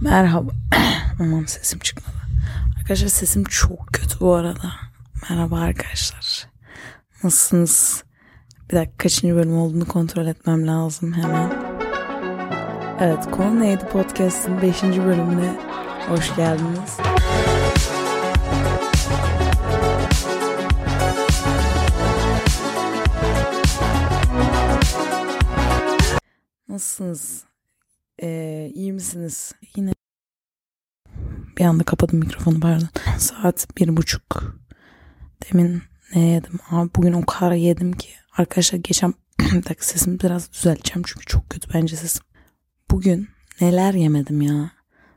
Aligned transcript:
Merhaba. 0.00 0.50
Aman 1.20 1.44
sesim 1.44 1.78
çıkmadı. 1.78 2.16
Arkadaşlar 2.78 3.08
sesim 3.08 3.44
çok 3.44 3.86
kötü 3.92 4.20
bu 4.20 4.34
arada. 4.34 4.72
Merhaba 5.30 5.58
arkadaşlar. 5.58 6.46
Nasılsınız? 7.24 8.04
Bir 8.70 8.76
dakika 8.76 8.96
kaçıncı 8.96 9.36
bölüm 9.36 9.56
olduğunu 9.56 9.88
kontrol 9.88 10.26
etmem 10.26 10.66
lazım 10.66 11.12
hemen. 11.12 11.52
Evet 13.00 13.30
konu 13.30 13.60
neydi 13.60 13.84
podcast'ın 13.88 14.62
5. 14.62 14.82
bölümüne 14.82 15.60
hoş 16.08 16.36
geldiniz. 16.36 16.96
Nasılsınız? 26.68 27.49
Ee, 28.22 28.70
iyi 28.74 28.92
misiniz? 28.92 29.52
Yine 29.76 29.92
bir 31.58 31.64
anda 31.64 31.84
kapadım 31.84 32.18
mikrofonu 32.18 32.60
pardon. 32.60 32.88
Saat 33.18 33.76
bir 33.76 33.96
buçuk. 33.96 34.56
Demin 35.44 35.82
ne 36.14 36.20
yedim? 36.20 36.58
Abi 36.70 36.90
bugün 36.96 37.12
o 37.12 37.26
kadar 37.26 37.52
yedim 37.52 37.92
ki. 37.92 38.08
Arkadaşlar 38.36 38.78
geçen 38.78 39.14
dakika 39.40 39.84
sesimi 39.84 40.20
biraz 40.20 40.52
düzelteceğim 40.52 41.02
çünkü 41.06 41.26
çok 41.26 41.50
kötü 41.50 41.74
bence 41.74 41.96
sesim. 41.96 42.22
Bugün 42.90 43.28
neler 43.60 43.94
yemedim 43.94 44.42
ya. 44.42 44.70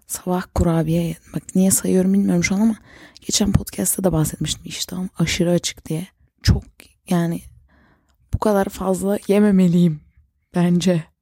Sabah 0.08 0.44
kurabiye 0.56 1.04
yedim. 1.04 1.24
Bak 1.36 1.44
niye 1.56 1.72
sayıyorum 1.72 2.14
bilmiyorum 2.14 2.44
şu 2.44 2.56
an 2.56 2.60
ama 2.60 2.76
geçen 3.22 3.52
podcast'ta 3.52 4.04
da 4.04 4.12
bahsetmiştim 4.12 4.66
iştahım 4.66 5.10
aşırı 5.20 5.52
açık 5.52 5.86
diye. 5.86 6.08
Çok 6.44 6.64
yani 7.10 7.42
bu 8.34 8.40
kadar 8.40 8.66
fazla 8.66 9.18
yememeliyim 9.28 10.02
bence. 10.56 11.13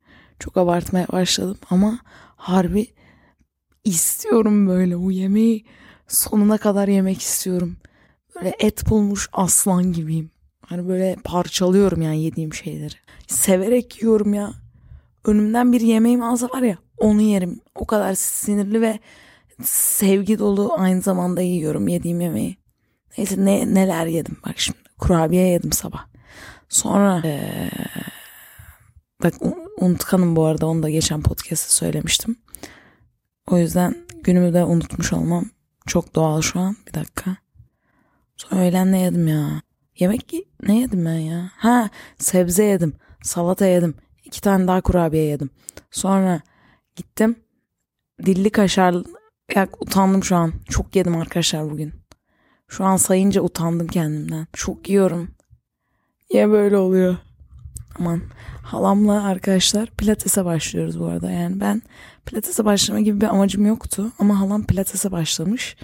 Çok 0.42 0.58
abartmaya 0.58 1.08
başladım 1.08 1.58
ama 1.70 2.00
harbi 2.36 2.88
istiyorum 3.84 4.68
böyle 4.68 5.00
bu 5.00 5.12
yemeği 5.12 5.66
sonuna 6.08 6.58
kadar 6.58 6.88
yemek 6.88 7.22
istiyorum. 7.22 7.78
Böyle 8.36 8.56
et 8.60 8.90
bulmuş 8.90 9.30
aslan 9.34 9.94
gibiyim. 9.94 10.32
Hani 10.66 10.88
böyle 10.88 11.16
parçalıyorum 11.24 12.02
yani 12.02 12.24
yediğim 12.24 12.54
şeyleri. 12.54 12.94
Severek 13.28 14.02
yiyorum 14.02 14.34
ya. 14.34 14.54
Önümden 15.26 15.74
bir 15.74 15.82
yemeğim 15.82 16.24
alsa 16.24 16.50
var 16.50 16.62
ya 16.62 16.78
onu 16.98 17.22
yerim. 17.22 17.60
O 17.76 17.86
kadar 17.86 18.14
sinirli 18.14 18.82
ve 18.82 19.00
sevgi 19.64 20.40
dolu 20.40 20.74
aynı 20.78 21.02
zamanda 21.02 21.42
yiyorum 21.42 21.88
yediğim 21.88 22.22
yemeği. 22.22 22.58
Neyse 23.18 23.36
ne, 23.46 23.74
neler 23.74 24.06
yedim 24.06 24.38
bak 24.46 24.54
şimdi. 24.58 24.80
Kurabiye 25.00 25.48
yedim 25.48 25.72
sabah. 25.72 26.06
Sonra 26.70 27.22
ee, 27.26 27.70
bak 29.24 29.34
unutkanım 29.82 30.36
bu 30.36 30.46
arada 30.46 30.68
onu 30.68 30.84
da 30.84 30.90
geçen 30.90 31.22
podcast'ta 31.22 31.74
söylemiştim. 31.74 32.36
O 33.48 33.58
yüzden 33.58 33.96
günümü 34.24 34.54
de 34.54 34.64
unutmuş 34.64 35.14
olmam 35.14 35.46
çok 35.88 36.16
doğal 36.16 36.42
şu 36.42 36.60
an. 36.60 36.76
Bir 36.88 36.94
dakika. 36.94 37.38
Sonra 38.38 38.62
öğlen 38.62 38.92
ne 38.92 39.02
yedim 39.02 39.28
ya? 39.28 39.62
Yemek 40.00 40.34
ne 40.68 40.80
yedim 40.80 41.06
ben 41.06 41.16
ya? 41.16 41.52
Ha 41.58 41.90
sebze 42.18 42.64
yedim. 42.64 42.94
Salata 43.24 43.66
yedim. 43.66 43.96
iki 44.26 44.42
tane 44.42 44.68
daha 44.68 44.82
kurabiye 44.82 45.24
yedim. 45.24 45.50
Sonra 45.92 46.42
gittim. 46.96 47.36
Dilli 48.26 48.50
kaşar. 48.50 48.96
Ya 49.56 49.68
utandım 49.80 50.24
şu 50.24 50.36
an. 50.36 50.54
Çok 50.70 50.96
yedim 50.96 51.18
arkadaşlar 51.18 51.72
bugün. 51.72 51.94
Şu 52.68 52.84
an 52.84 52.98
sayınca 52.98 53.42
utandım 53.42 53.88
kendimden. 53.88 54.48
Çok 54.54 54.90
yiyorum. 54.90 55.32
Niye 56.32 56.50
böyle 56.50 56.78
oluyor? 56.78 57.18
Aman 58.00 58.22
halamla 58.64 59.24
arkadaşlar 59.24 59.90
pilatese 59.98 60.46
başlıyoruz 60.46 61.00
bu 61.00 61.06
arada. 61.06 61.32
Yani 61.32 61.60
ben 61.60 61.82
pilatese 62.26 62.66
başlama 62.66 63.00
gibi 63.00 63.22
bir 63.22 63.26
amacım 63.26 63.66
yoktu 63.66 64.12
ama 64.20 64.40
halam 64.40 64.66
pilatese 64.66 65.12
başlamış. 65.12 65.78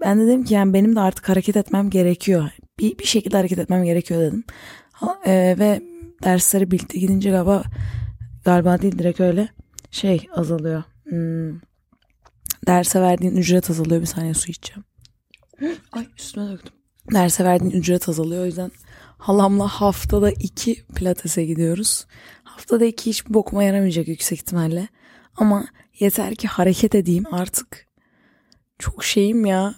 Ben 0.00 0.20
de 0.20 0.26
dedim 0.26 0.44
ki 0.44 0.54
yani 0.54 0.74
benim 0.74 0.96
de 0.96 1.00
artık 1.00 1.28
hareket 1.28 1.56
etmem 1.56 1.90
gerekiyor. 1.90 2.50
Bir, 2.78 2.98
bir 2.98 3.04
şekilde 3.04 3.36
hareket 3.36 3.58
etmem 3.58 3.84
gerekiyor 3.84 4.20
dedim. 4.20 4.44
Ha, 4.92 5.18
e, 5.26 5.56
ve 5.58 5.82
dersleri 6.24 6.70
birlikte 6.70 6.98
gidince 6.98 7.30
galiba 7.30 7.62
galiba 8.44 8.82
değil 8.82 8.98
direkt 8.98 9.20
öyle 9.20 9.48
şey 9.90 10.26
azalıyor. 10.34 10.82
Hmm, 11.04 11.60
derse 12.66 13.00
verdiğin 13.00 13.36
ücret 13.36 13.70
azalıyor. 13.70 14.00
Bir 14.00 14.06
saniye 14.06 14.34
su 14.34 14.50
içeceğim. 14.50 14.84
Ay 15.92 16.06
üstüme 16.18 16.48
döktüm. 16.48 16.74
Derse 17.12 17.44
verdiğin 17.44 17.70
ücret 17.70 18.08
azalıyor. 18.08 18.42
O 18.42 18.46
yüzden 18.46 18.70
halamla 19.22 19.68
haftada 19.68 20.30
iki 20.30 20.84
pilatese 20.94 21.44
gidiyoruz. 21.44 22.06
Haftada 22.44 22.84
iki 22.84 23.10
hiçbir 23.10 23.34
bokuma 23.34 23.62
yaramayacak 23.62 24.08
yüksek 24.08 24.38
ihtimalle. 24.38 24.88
Ama 25.36 25.66
yeter 25.98 26.34
ki 26.34 26.48
hareket 26.48 26.94
edeyim 26.94 27.24
artık. 27.34 27.86
Çok 28.78 29.04
şeyim 29.04 29.46
ya. 29.46 29.74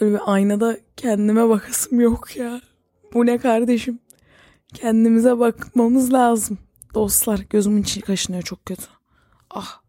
Böyle 0.00 0.14
bir 0.14 0.20
aynada 0.26 0.78
kendime 0.96 1.48
bakasım 1.48 2.00
yok 2.00 2.36
ya. 2.36 2.60
Bu 3.14 3.26
ne 3.26 3.38
kardeşim? 3.38 3.98
Kendimize 4.74 5.38
bakmamız 5.38 6.12
lazım. 6.12 6.58
Dostlar 6.94 7.38
gözümün 7.38 7.82
içi 7.82 8.00
kaşınıyor 8.00 8.42
çok 8.42 8.66
kötü. 8.66 8.86
Ah. 9.50 9.80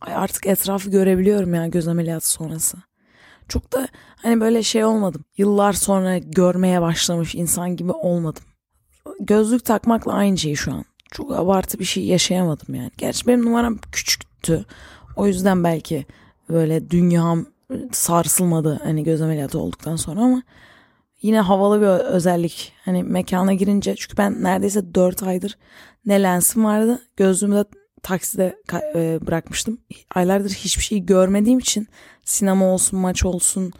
Ay 0.00 0.14
artık 0.14 0.46
etrafı 0.46 0.90
görebiliyorum 0.90 1.54
ya 1.54 1.66
göz 1.66 1.88
ameliyatı 1.88 2.30
sonrası. 2.30 2.89
Çok 3.50 3.72
da 3.72 3.88
hani 4.16 4.40
böyle 4.40 4.62
şey 4.62 4.84
olmadım. 4.84 5.24
Yıllar 5.36 5.72
sonra 5.72 6.18
görmeye 6.18 6.80
başlamış 6.80 7.34
insan 7.34 7.76
gibi 7.76 7.92
olmadım. 7.92 8.42
Gözlük 9.20 9.64
takmakla 9.64 10.12
aynı 10.12 10.38
şey 10.38 10.54
şu 10.54 10.72
an. 10.72 10.84
Çok 11.10 11.32
abartı 11.32 11.78
bir 11.78 11.84
şey 11.84 12.04
yaşayamadım 12.04 12.74
yani. 12.74 12.90
Gerçi 12.98 13.26
benim 13.26 13.44
numaram 13.44 13.78
küçüktü. 13.92 14.64
O 15.16 15.26
yüzden 15.26 15.64
belki 15.64 16.06
böyle 16.48 16.90
dünyam 16.90 17.46
sarsılmadı 17.92 18.80
hani 18.84 19.04
göz 19.04 19.22
ameliyatı 19.22 19.58
olduktan 19.58 19.96
sonra 19.96 20.20
ama 20.20 20.42
yine 21.22 21.40
havalı 21.40 21.80
bir 21.80 22.04
özellik. 22.04 22.72
Hani 22.84 23.02
mekana 23.02 23.52
girince 23.52 23.94
çünkü 23.96 24.16
ben 24.16 24.42
neredeyse 24.42 24.94
4 24.94 25.22
aydır 25.22 25.58
ne 26.06 26.22
lensim 26.22 26.64
vardı 26.64 27.02
gözlüğümü 27.16 27.64
takside 28.02 28.56
e, 28.94 29.18
bırakmıştım. 29.26 29.78
Aylardır 30.14 30.50
hiçbir 30.50 30.82
şey 30.82 31.06
görmediğim 31.06 31.58
için 31.58 31.88
sinema 32.24 32.66
olsun 32.66 33.00
maç 33.00 33.24
olsun 33.24 33.72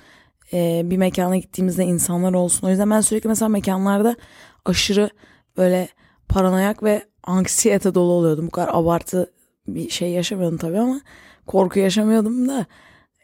e, 0.53 0.83
bir 0.85 0.97
mekana 0.97 1.37
gittiğimizde 1.37 1.85
insanlar 1.85 2.33
olsun. 2.33 2.67
O 2.67 2.71
yüzden 2.71 2.91
ben 2.91 3.01
sürekli 3.01 3.29
mesela 3.29 3.49
mekanlarda 3.49 4.17
aşırı 4.65 5.11
böyle 5.57 5.89
paranoyak 6.29 6.83
ve 6.83 7.03
anksiyete 7.23 7.95
dolu 7.95 8.13
oluyordum. 8.13 8.47
Bu 8.47 8.51
kadar 8.51 8.71
abartı 8.73 9.33
bir 9.69 9.91
şey 9.91 10.11
yaşamıyordum 10.11 10.59
tabii 10.59 10.79
ama 10.79 11.01
korku 11.47 11.79
yaşamıyordum 11.79 12.49
da 12.49 12.67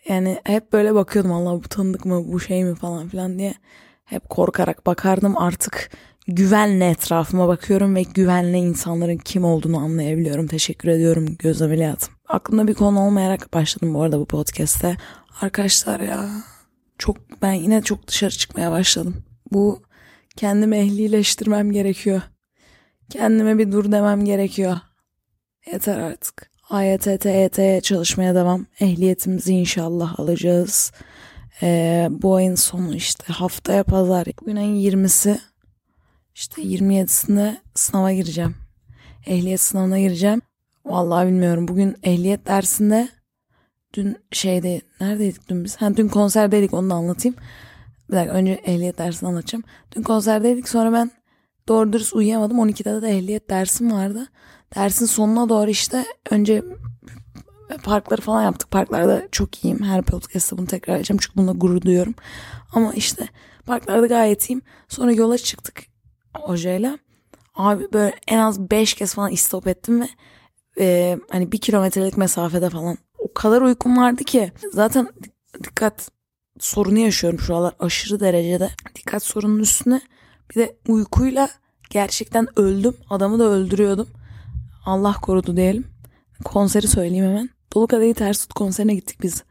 yani 0.09 0.41
hep 0.45 0.73
böyle 0.73 0.95
bakıyordum 0.95 1.33
Allah 1.33 1.65
bu 1.65 1.69
tanıdık 1.69 2.05
mı 2.05 2.33
bu 2.33 2.41
şey 2.41 2.65
mi 2.65 2.75
falan 2.75 3.09
filan 3.09 3.39
diye 3.39 3.55
hep 4.05 4.29
korkarak 4.29 4.87
bakardım 4.87 5.39
artık 5.39 5.91
güvenle 6.29 6.91
etrafıma 6.91 7.49
bakıyorum 7.49 7.95
ve 7.95 8.03
güvenle 8.03 8.59
insanların 8.59 9.17
kim 9.17 9.45
olduğunu 9.45 9.79
anlayabiliyorum. 9.79 10.47
Teşekkür 10.47 10.89
ediyorum 10.89 11.37
göz 11.39 11.63
ameliyatım. 11.63 12.15
Aklımda 12.29 12.69
bir 12.69 12.75
konu 12.75 13.01
olmayarak 13.01 13.55
başladım 13.55 13.95
bu 13.95 14.03
arada 14.03 14.19
bu 14.21 14.27
podcast'te. 14.27 14.97
Arkadaşlar 15.41 16.01
ya 16.01 16.31
çok 16.99 17.43
ben 17.43 17.53
yine 17.53 17.83
çok 17.83 18.09
dışarı 18.09 18.31
çıkmaya 18.31 18.71
başladım. 18.71 19.25
Bu 19.53 19.83
kendimi 20.37 20.77
ehlileştirmem 20.77 21.73
gerekiyor. 21.73 22.23
Kendime 23.11 23.59
bir 23.59 23.73
dur 23.73 23.93
demem 23.93 24.25
gerekiyor. 24.25 24.77
Yeter 25.73 25.99
artık. 25.99 26.51
AYT, 26.71 27.21
TYT 27.21 27.83
çalışmaya 27.83 28.35
devam. 28.35 28.67
Ehliyetimizi 28.81 29.53
inşallah 29.53 30.21
alacağız. 30.21 30.93
Ee, 31.63 32.09
bu 32.11 32.35
ayın 32.35 32.55
sonu 32.55 32.97
işte 32.97 33.33
haftaya 33.33 33.85
pazar. 33.85 34.27
Bugün 34.41 34.57
ayın 34.57 34.77
20'si. 34.77 35.39
İşte 36.37 36.63
27'sinde 36.63 37.57
sınava 37.75 38.13
gireceğim. 38.13 38.57
Ehliyet 39.27 39.61
sınavına 39.61 39.99
gireceğim. 39.99 40.43
Vallahi 40.85 41.27
bilmiyorum. 41.27 41.69
Bugün 41.69 41.97
ehliyet 42.03 42.47
dersinde 42.47 43.09
dün 43.95 44.17
şeyde 44.33 44.81
neredeydik 45.01 45.49
dün 45.49 45.65
biz? 45.65 45.77
Ha, 45.77 45.97
dün 45.97 46.09
konserdeydik 46.09 46.75
onu 46.75 46.91
da 46.91 46.95
anlatayım. 46.95 47.37
Bir 48.11 48.17
dakika 48.17 48.35
önce 48.35 48.53
ehliyet 48.53 48.99
dersini 48.99 49.29
anlatacağım. 49.29 49.65
Dün 49.97 50.03
konserdeydik 50.03 50.69
sonra 50.69 50.93
ben 50.93 51.11
doğru 51.69 51.93
dürüst 51.93 52.15
uyuyamadım. 52.15 52.59
12'de 52.59 53.03
de 53.03 53.09
ehliyet 53.09 53.51
dersim 53.51 53.93
vardı. 53.93 54.27
Dersin 54.75 55.07
sonuna 55.07 55.49
doğru 55.49 55.71
işte 55.71 56.05
önce 56.31 56.63
parkları 57.83 58.21
falan 58.21 58.43
yaptık. 58.43 58.71
Parklarda 58.71 59.29
çok 59.33 59.65
iyiyim. 59.65 59.83
Her 59.83 60.03
podcast'ta 60.03 60.59
bunu 60.59 60.67
tekrar 60.67 60.97
edeceğim 60.97 61.19
çünkü 61.23 61.37
bununla 61.37 61.53
gurur 61.53 61.81
duyuyorum. 61.81 62.15
Ama 62.73 62.95
işte 62.95 63.29
parklarda 63.67 64.07
gayet 64.07 64.51
iyiyim. 64.51 64.63
Sonra 64.89 65.13
yola 65.13 65.39
çıktık 65.39 65.96
hocayla. 66.43 66.99
Abi 67.55 67.85
böyle 67.93 68.15
en 68.29 68.39
az 68.39 68.71
5 68.71 68.95
kez 68.95 69.15
falan 69.15 69.31
istop 69.31 69.67
ettim 69.67 70.01
ve 70.01 70.09
e, 70.81 71.19
hani 71.31 71.53
bir 71.53 71.59
kilometrelik 71.59 72.17
mesafede 72.17 72.71
falan 72.71 72.99
o 73.19 73.33
kadar 73.33 73.63
uykum 73.63 73.97
vardı 73.97 74.25
ki 74.25 74.53
zaten 74.73 75.09
dikkat 75.65 76.11
sorunu 76.59 76.99
yaşıyorum 76.99 77.41
şu 77.41 77.57
aralar 77.57 77.75
aşırı 77.79 78.21
derecede. 78.21 78.71
Dikkat 78.95 79.23
sorunun 79.23 79.59
üstüne 79.59 80.01
bir 80.51 80.55
de 80.55 80.77
uykuyla 80.89 81.49
gerçekten 81.91 82.59
öldüm. 82.59 82.97
Adamı 83.11 83.39
da 83.39 83.45
öldürüyordum. 83.45 84.09
Allah 84.85 85.15
korudu 85.23 85.57
diyelim. 85.57 85.85
konseri 86.45 86.89
söyleyeyim 86.89 87.25
hemen. 87.25 87.51
Dolu 87.75 87.87
Kadehi 87.87 88.15
Ters 88.15 88.41
Tut 88.41 88.53
konserine 88.53 88.95
gittik 88.95 89.23
biz 89.23 89.45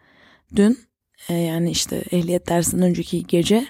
dün. 0.56 0.80
Ee, 1.30 1.34
yani 1.34 1.72
işte 1.72 2.04
ehliyet 2.12 2.50
dersinden 2.50 2.90
önceki 2.90 3.24
gece 3.28 3.66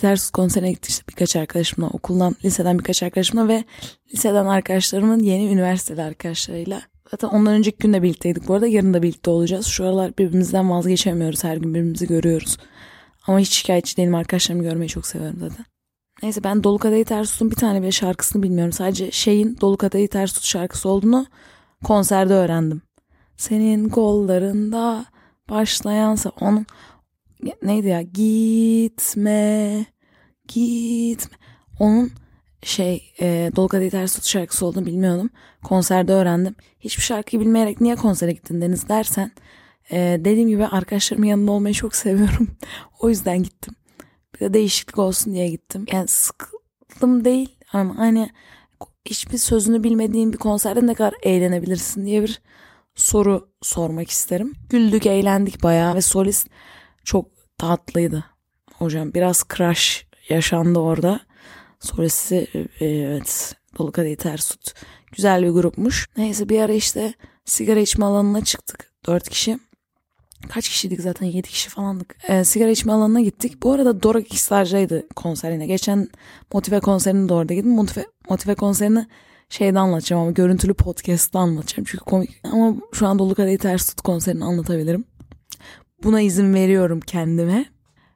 Ters 0.00 0.24
Tut 0.24 0.32
konserine 0.32 0.70
gittik 0.70 0.90
işte 0.90 1.04
birkaç 1.08 1.36
arkadaşımla 1.36 1.88
okuldan 1.88 2.36
liseden 2.44 2.78
birkaç 2.78 3.02
arkadaşımla 3.02 3.48
ve 3.48 3.64
liseden 4.14 4.46
arkadaşlarımın 4.46 5.18
yeni 5.18 5.52
üniversiteli 5.52 6.02
arkadaşlarıyla. 6.02 6.82
Zaten 7.10 7.28
ondan 7.28 7.54
önceki 7.54 7.78
gün 7.78 7.92
de 7.92 8.02
birlikteydik 8.02 8.48
bu 8.48 8.54
arada 8.54 8.66
yarın 8.66 8.94
da 8.94 9.02
birlikte 9.02 9.30
olacağız. 9.30 9.66
Şu 9.66 9.84
aralar 9.84 10.18
birbirimizden 10.18 10.70
vazgeçemiyoruz 10.70 11.44
her 11.44 11.56
gün 11.56 11.74
birbirimizi 11.74 12.06
görüyoruz. 12.06 12.56
Ama 13.26 13.38
hiç 13.38 13.52
şikayetçi 13.52 13.96
değilim 13.96 14.14
arkadaşlarımı 14.14 14.62
görmeyi 14.62 14.88
çok 14.88 15.06
seviyorum 15.06 15.36
zaten. 15.40 15.66
Neyse 16.22 16.44
ben 16.44 16.64
Dolu 16.64 16.78
Kadehi 16.78 17.04
Ters 17.04 17.32
Tut'un 17.32 17.50
bir 17.50 17.56
tane 17.56 17.82
bile 17.82 17.92
şarkısını 17.92 18.42
bilmiyorum. 18.42 18.72
Sadece 18.72 19.10
şeyin 19.10 19.58
Dolu 19.60 19.76
Kadehi 19.76 20.08
Ters 20.08 20.32
Tut 20.32 20.44
şarkısı 20.44 20.88
olduğunu 20.88 21.26
konserde 21.84 22.34
öğrendim. 22.34 22.82
Senin 23.36 23.88
kollarında 23.88 25.04
başlayansa 25.50 26.32
onun 26.40 26.66
neydi 27.62 27.88
ya 27.88 28.02
gitme 28.02 29.86
gitme 30.48 31.36
onun 31.78 32.10
şey 32.62 33.12
e, 33.20 33.50
Dolu 33.56 33.68
Kadehi 33.68 33.90
Ters 33.90 34.14
Tut 34.14 34.24
şarkısı 34.24 34.66
olduğunu 34.66 34.86
bilmiyordum. 34.86 35.30
Konserde 35.64 36.12
öğrendim. 36.12 36.54
Hiçbir 36.80 37.02
şarkıyı 37.02 37.40
bilmeyerek 37.40 37.80
niye 37.80 37.96
konsere 37.96 38.32
gittin 38.32 38.60
Deniz 38.60 38.88
dersen 38.88 39.30
e, 39.90 39.96
dediğim 40.20 40.48
gibi 40.48 40.66
arkadaşlarımın 40.66 41.26
yanında 41.26 41.52
olmayı 41.52 41.74
çok 41.74 41.96
seviyorum. 41.96 42.48
o 43.00 43.08
yüzden 43.08 43.42
gittim. 43.42 43.74
Bir 44.34 44.40
de 44.40 44.54
değişiklik 44.54 44.98
olsun 44.98 45.34
diye 45.34 45.48
gittim. 45.48 45.86
Yani 45.92 46.08
sıkıldım 46.08 47.24
değil 47.24 47.56
ama 47.72 47.98
hani 47.98 48.30
hiçbir 49.04 49.38
sözünü 49.38 49.82
bilmediğin 49.84 50.32
bir 50.32 50.38
konserde 50.38 50.86
ne 50.86 50.94
kadar 50.94 51.14
eğlenebilirsin 51.22 52.06
diye 52.06 52.22
bir 52.22 52.40
soru 52.96 53.48
sormak 53.62 54.10
isterim. 54.10 54.54
Güldük, 54.70 55.06
eğlendik 55.06 55.62
bayağı 55.62 55.94
ve 55.94 56.00
solist 56.00 56.48
çok 57.04 57.26
tatlıydı. 57.58 58.24
Hocam 58.74 59.14
biraz 59.14 59.44
crush 59.56 60.06
yaşandı 60.28 60.78
orada. 60.78 61.20
Solisti 61.80 62.68
e, 62.80 62.86
evet 62.86 63.54
Dolu 63.78 63.92
Kadehi 63.92 64.16
Ters 64.16 64.48
Tut. 64.48 64.74
Güzel 65.12 65.42
bir 65.42 65.50
grupmuş. 65.50 66.08
Neyse 66.16 66.48
bir 66.48 66.60
ara 66.60 66.72
işte 66.72 67.14
sigara 67.44 67.80
içme 67.80 68.04
alanına 68.04 68.44
çıktık. 68.44 68.92
Dört 69.06 69.28
kişi 69.28 69.58
kaç 70.48 70.68
kişiydik 70.68 71.00
zaten 71.00 71.26
7 71.26 71.48
kişi 71.48 71.68
falandık. 71.68 72.16
E, 72.28 72.44
sigara 72.44 72.70
içme 72.70 72.92
alanına 72.92 73.20
gittik. 73.20 73.62
Bu 73.62 73.72
arada 73.72 74.02
Dora 74.02 74.20
X'larcaydı 74.20 75.08
konserine. 75.08 75.66
Geçen 75.66 76.08
Motive 76.52 76.80
konserine 76.80 77.28
de 77.28 77.34
orada 77.34 77.54
gittim. 77.54 77.72
Motive, 77.72 78.06
Motive 78.30 78.54
konserini 78.54 79.06
şeyde 79.48 79.78
anlatacağım 79.78 80.22
ama 80.22 80.30
görüntülü 80.30 80.74
podcast'ta 80.74 81.38
anlatacağım. 81.38 81.84
Çünkü 81.90 82.04
komik. 82.04 82.40
Ama 82.44 82.74
şu 82.92 83.06
an 83.06 83.18
Dolu 83.18 83.34
Kadehi 83.34 83.58
Ters 83.58 83.88
Tut 83.88 84.00
konserini 84.00 84.44
anlatabilirim. 84.44 85.04
Buna 86.02 86.20
izin 86.20 86.54
veriyorum 86.54 87.00
kendime. 87.00 87.66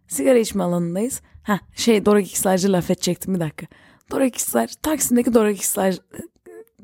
Sigara 0.09 0.39
içme 0.39 0.63
alanındayız. 0.63 1.21
Ha 1.43 1.61
şey 1.75 2.07
Dora 2.07 2.21
X'larcı 2.21 2.73
laf 2.73 2.91
edecektim 2.91 3.35
bir 3.35 3.41
dakika. 3.41 3.67
Dora 4.11 4.27
X'lar 4.27 4.71
Taksim'deki 4.83 5.35
Dora 5.35 5.51
X'lar 5.51 5.97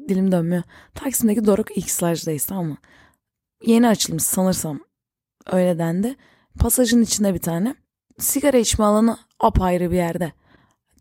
dilim 0.08 0.32
dönmüyor. 0.32 0.62
Taksim'deki 0.94 1.46
Doruk 1.46 1.76
X'larcıdayız 1.76 2.44
tamam 2.44 2.66
mı? 2.66 2.76
Yeni 3.66 3.88
açılmış 3.88 4.22
sanırsam 4.22 4.80
öyle 5.52 5.78
dendi. 5.78 6.16
Pasajın 6.58 7.02
içinde 7.02 7.34
bir 7.34 7.38
tane. 7.38 7.74
Sigara 8.18 8.56
içme 8.56 8.84
alanı 8.84 9.18
apayrı 9.40 9.90
bir 9.90 9.96
yerde. 9.96 10.32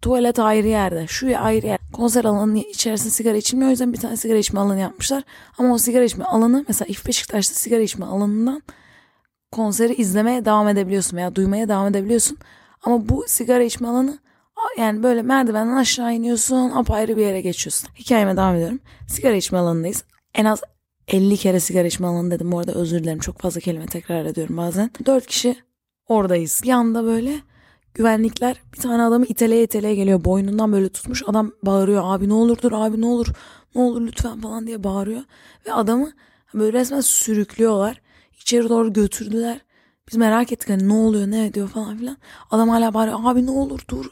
Tuvalet 0.06 0.40
ayrı 0.40 0.68
yerde. 0.68 1.07
Şu 1.07 1.40
ayrı 1.40 1.68
yer. 1.68 1.80
Konser 1.94 2.25
alanı 2.25 2.60
içerisinde 2.60 3.10
sigara 3.10 3.38
içilmiyor. 3.38 3.68
O 3.68 3.72
yüzden 3.72 3.94
bir 3.94 3.98
tane 3.98 4.18
sigara 4.18 4.38
içme 4.38 4.60
alanı 4.60 4.80
yapmışlar. 4.80 5.24
Ama 5.57 5.74
o 5.74 5.78
sigara 5.78 6.04
içme 6.04 6.25
alanı 6.25 6.66
mesela 6.68 6.88
İF 6.90 7.07
Beşiktaş'ta 7.07 7.54
sigara 7.54 7.81
içme 7.81 8.06
alanından 8.06 8.62
konseri 9.52 9.94
izlemeye 9.94 10.46
devam 10.46 10.68
edebiliyorsun 10.68 11.18
veya 11.18 11.36
duymaya 11.36 11.69
devam 11.69 11.88
edebiliyorsun. 11.88 12.38
Ama 12.84 13.10
bu 13.10 13.25
sigara 13.28 13.63
içme 13.63 13.88
alanı 13.88 14.19
yani 14.78 15.04
böyle 15.04 15.22
merdivenden 15.22 15.75
aşağı 15.75 16.13
iniyorsun 16.13 16.72
apayrı 16.72 17.18
bir 17.18 17.22
yere 17.22 17.42
geçiyorsun. 17.42 17.90
Hikayeme 17.96 18.38
devam 18.38 18.56
ediyorum. 18.56 18.80
Sigara 19.07 19.36
içme 19.36 19.57
alanındayız. 19.57 20.04
En 20.34 20.46
az 20.46 20.62
50 21.07 21.38
kere 21.38 21.60
sigara 21.60 21.88
içme 21.88 22.07
alanı 22.07 22.31
dedim. 22.31 22.52
Bu 22.52 22.60
arada 22.60 22.72
özür 22.72 23.04
dilerim. 23.04 23.19
Çok 23.19 23.40
fazla 23.40 23.62
kelime 23.62 23.86
tekrar 23.86 24.25
ediyorum 24.25 24.57
bazen. 24.57 24.92
4 25.06 25.28
kişi 25.28 25.56
oradayız. 26.07 26.62
Bir 26.63 26.72
anda 26.72 27.04
böyle 27.04 27.42
güvenlikler 27.95 28.62
bir 28.74 28.80
tane 28.81 29.03
adamı 29.03 29.25
iteleye 29.25 29.63
iteleye 29.63 29.95
geliyor. 29.95 30.25
Boynundan 30.25 30.71
böyle 30.71 30.89
tutmuş. 30.89 31.24
Adam 31.27 31.51
bağırıyor. 31.63 32.01
Abi 32.06 32.30
ne 32.30 32.33
olur 32.33 32.57
dur 32.62 32.71
abi 32.71 33.01
ne 33.01 33.06
olur. 33.06 33.27
Ne 33.75 33.81
olur 33.81 34.01
lütfen 34.01 34.42
falan 34.42 34.68
diye 34.68 34.83
bağırıyor. 34.83 35.21
Ve 35.68 35.74
adamı 35.74 36.12
böyle 36.53 36.80
resmen 36.80 37.01
sürüklüyorlar. 37.01 38.01
İçeri 38.42 38.69
doğru 38.69 38.94
götürdüler. 38.94 39.62
Biz 40.07 40.18
merak 40.18 40.51
ettik 40.51 40.69
hani 40.69 40.88
ne 40.88 40.94
oluyor 40.94 41.27
ne 41.27 41.45
ediyor 41.45 41.68
falan 41.68 41.97
filan. 41.97 42.18
Adam 42.51 42.69
hala 42.69 42.94
bağırıyor. 42.94 43.19
Abi 43.24 43.45
ne 43.45 43.51
olur 43.51 43.80
dur 43.89 44.06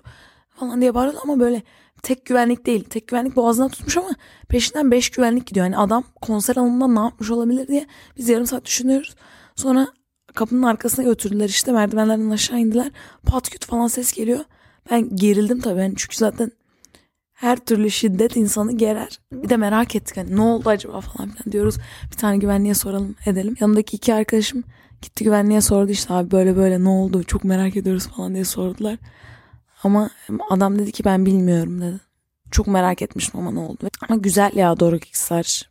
falan 0.49 0.81
diye 0.81 0.93
bağırıyor 0.95 1.21
ama 1.23 1.39
böyle 1.39 1.63
tek 2.03 2.25
güvenlik 2.25 2.65
değil. 2.65 2.83
Tek 2.83 3.07
güvenlik 3.07 3.35
boğazına 3.35 3.69
tutmuş 3.69 3.97
ama 3.97 4.09
peşinden 4.49 4.91
beş 4.91 5.09
güvenlik 5.09 5.47
gidiyor. 5.47 5.65
Yani 5.65 5.77
adam 5.77 6.03
konser 6.21 6.55
alanında 6.55 6.87
ne 6.87 6.99
yapmış 6.99 7.31
olabilir 7.31 7.67
diye 7.67 7.87
biz 8.17 8.29
yarım 8.29 8.45
saat 8.45 8.65
düşünüyoruz. 8.65 9.15
Sonra 9.55 9.87
kapının 10.33 10.63
arkasına 10.63 11.05
götürdüler 11.05 11.49
işte 11.49 11.71
merdivenlerden 11.71 12.29
aşağı 12.29 12.59
indiler. 12.59 12.91
Pat 13.25 13.49
küt 13.49 13.65
falan 13.65 13.87
ses 13.87 14.13
geliyor. 14.13 14.39
Ben 14.91 15.15
gerildim 15.15 15.59
tabii 15.59 15.81
yani 15.81 15.93
çünkü 15.97 16.17
zaten 16.17 16.51
her 17.33 17.57
türlü 17.57 17.91
şiddet 17.91 18.35
insanı 18.35 18.77
gerer. 18.77 19.19
Bir 19.31 19.49
de 19.49 19.57
merak 19.57 19.95
ettik 19.95 20.17
hani 20.17 20.35
ne 20.35 20.41
oldu 20.41 20.69
acaba 20.69 21.01
falan 21.01 21.29
filan 21.29 21.51
diyoruz. 21.51 21.77
Bir 22.11 22.17
tane 22.17 22.37
güvenliğe 22.37 22.73
soralım 22.73 23.15
edelim. 23.25 23.55
Yanımdaki 23.59 23.95
iki 23.95 24.13
arkadaşım 24.13 24.63
gitti 25.01 25.23
güvenliğe 25.23 25.61
sordu 25.61 25.91
işte 25.91 26.13
abi 26.13 26.31
böyle 26.31 26.55
böyle 26.55 26.83
ne 26.83 26.89
oldu 26.89 27.23
çok 27.23 27.43
merak 27.43 27.77
ediyoruz 27.77 28.07
falan 28.07 28.33
diye 28.33 28.45
sordular. 28.45 28.97
Ama 29.83 30.09
adam 30.49 30.79
dedi 30.79 30.91
ki 30.91 31.05
ben 31.05 31.25
bilmiyorum 31.25 31.81
dedi. 31.81 31.99
Çok 32.51 32.67
merak 32.67 33.01
etmiştim 33.01 33.39
ama 33.39 33.51
ne 33.51 33.59
oldu. 33.59 33.87
Ama 34.09 34.19
güzel 34.19 34.51
ya 34.55 34.79
Doruk 34.79 35.07
X'ler. 35.07 35.69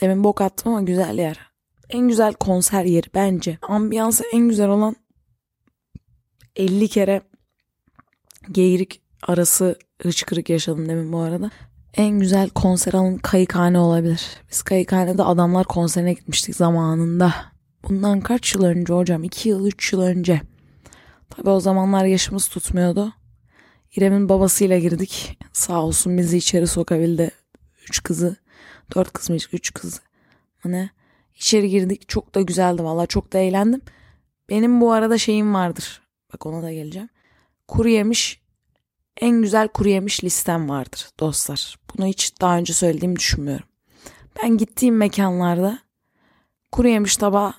Demin 0.00 0.24
bok 0.24 0.40
attım 0.40 0.72
ama 0.72 0.82
güzel 0.82 1.18
yer. 1.18 1.45
En 1.90 2.08
güzel 2.08 2.34
konser 2.34 2.84
yeri 2.84 3.06
bence. 3.14 3.58
Ambiyansı 3.62 4.24
en 4.32 4.48
güzel 4.48 4.68
olan 4.68 4.96
50 6.56 6.88
kere 6.88 7.22
geyirik 8.52 9.00
arası 9.22 9.78
hıçkırık 10.02 10.50
yaşadım 10.50 10.88
demin 10.88 11.12
bu 11.12 11.18
arada. 11.18 11.50
En 11.94 12.20
güzel 12.20 12.50
konser 12.50 12.94
alan 12.94 13.18
kayıkhane 13.18 13.78
olabilir. 13.78 14.26
Biz 14.50 14.62
kayıkhanede 14.62 15.22
adamlar 15.22 15.64
konserine 15.64 16.12
gitmiştik 16.12 16.56
zamanında. 16.56 17.34
Bundan 17.88 18.20
kaç 18.20 18.54
yıl 18.54 18.64
önce 18.64 18.92
hocam? 18.92 19.24
2 19.24 19.48
yıl 19.48 19.66
3 19.66 19.92
yıl 19.92 20.00
önce. 20.00 20.40
Tabi 21.30 21.50
o 21.50 21.60
zamanlar 21.60 22.04
yaşımız 22.04 22.48
tutmuyordu. 22.48 23.12
İrem'in 23.96 24.28
babasıyla 24.28 24.78
girdik. 24.78 25.38
Sağ 25.52 25.82
olsun 25.82 26.18
bizi 26.18 26.38
içeri 26.38 26.66
sokabildi. 26.66 27.30
Üç 27.88 28.02
kızı. 28.02 28.36
Dört 28.94 29.12
kız 29.12 29.30
mı? 29.30 29.36
Üç 29.52 29.74
kız. 29.74 30.00
Hani 30.58 30.90
içeri 31.36 31.70
girdik. 31.70 32.08
Çok 32.08 32.34
da 32.34 32.40
güzeldi 32.40 32.84
valla. 32.84 33.06
Çok 33.06 33.32
da 33.32 33.38
eğlendim. 33.38 33.80
Benim 34.50 34.80
bu 34.80 34.92
arada 34.92 35.18
şeyim 35.18 35.54
vardır. 35.54 36.02
Bak 36.32 36.46
ona 36.46 36.62
da 36.62 36.72
geleceğim. 36.72 37.08
Kuru 37.68 37.88
yemiş 37.88 38.40
en 39.20 39.42
güzel 39.42 39.68
kuru 39.68 39.88
yemiş 39.88 40.24
listem 40.24 40.68
vardır 40.68 41.08
dostlar. 41.20 41.76
Bunu 41.94 42.06
hiç 42.06 42.40
daha 42.40 42.58
önce 42.58 42.72
söylediğimi 42.72 43.16
düşünmüyorum. 43.16 43.66
Ben 44.42 44.56
gittiğim 44.56 44.96
mekanlarda 44.96 45.78
kuru 46.72 46.88
yemiş 46.88 47.16
tabağı 47.16 47.54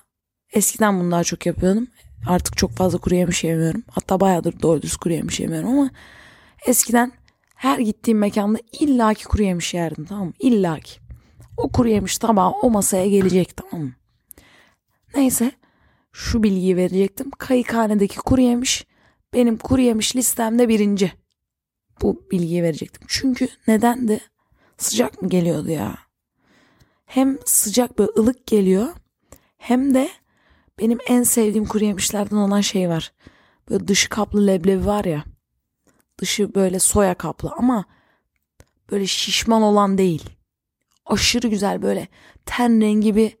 eskiden 0.52 1.00
bunu 1.00 1.10
daha 1.10 1.24
çok 1.24 1.46
yapıyordum. 1.46 1.88
Artık 2.28 2.56
çok 2.56 2.70
fazla 2.70 2.98
kuru 2.98 3.14
yemiş 3.14 3.44
yemiyorum. 3.44 3.84
Hatta 3.90 4.20
bayağıdır 4.20 4.62
doğru 4.62 4.82
düz 4.82 4.96
kuru 4.96 5.12
yemiş 5.12 5.40
yemiyorum 5.40 5.70
ama 5.70 5.90
eskiden 6.66 7.12
her 7.54 7.78
gittiğim 7.78 8.18
mekanda 8.18 8.58
illaki 8.80 9.24
kuru 9.24 9.42
yemiş 9.42 9.74
yerdim 9.74 10.04
tamam 10.04 10.26
mı? 10.26 10.32
İllaki. 10.38 11.07
O 11.58 11.68
kuru 11.68 11.88
yemiş 11.88 12.18
tabağı 12.18 12.50
o 12.50 12.70
masaya 12.70 13.08
gelecek 13.08 13.56
tamam 13.56 13.86
mı? 13.86 13.92
Neyse 15.14 15.52
şu 16.12 16.42
bilgiyi 16.42 16.76
verecektim. 16.76 17.30
Kayıkhanedeki 17.30 18.16
kuru 18.16 18.40
yemiş 18.40 18.86
benim 19.34 19.58
kuru 19.58 19.80
yemiş 19.80 20.16
listemde 20.16 20.68
birinci. 20.68 21.12
Bu 22.02 22.26
bilgiyi 22.30 22.62
verecektim. 22.62 23.02
Çünkü 23.08 23.48
neden 23.66 24.08
de 24.08 24.20
sıcak 24.76 25.22
mı 25.22 25.28
geliyordu 25.28 25.70
ya? 25.70 25.98
Hem 27.06 27.38
sıcak 27.44 27.98
böyle 27.98 28.10
ılık 28.18 28.46
geliyor 28.46 28.88
hem 29.58 29.94
de 29.94 30.08
benim 30.78 30.98
en 31.08 31.22
sevdiğim 31.22 31.66
kuru 31.66 31.84
yemişlerden 31.84 32.36
olan 32.36 32.60
şey 32.60 32.88
var. 32.88 33.12
Böyle 33.70 33.88
dışı 33.88 34.08
kaplı 34.08 34.46
leblebi 34.46 34.86
var 34.86 35.04
ya. 35.04 35.24
Dışı 36.18 36.54
böyle 36.54 36.78
soya 36.78 37.14
kaplı 37.14 37.50
ama 37.56 37.84
böyle 38.90 39.06
şişman 39.06 39.62
olan 39.62 39.98
değil. 39.98 40.37
Aşırı 41.08 41.48
güzel 41.48 41.82
böyle 41.82 42.08
ten 42.46 42.80
rengi 42.80 43.16
bir 43.16 43.36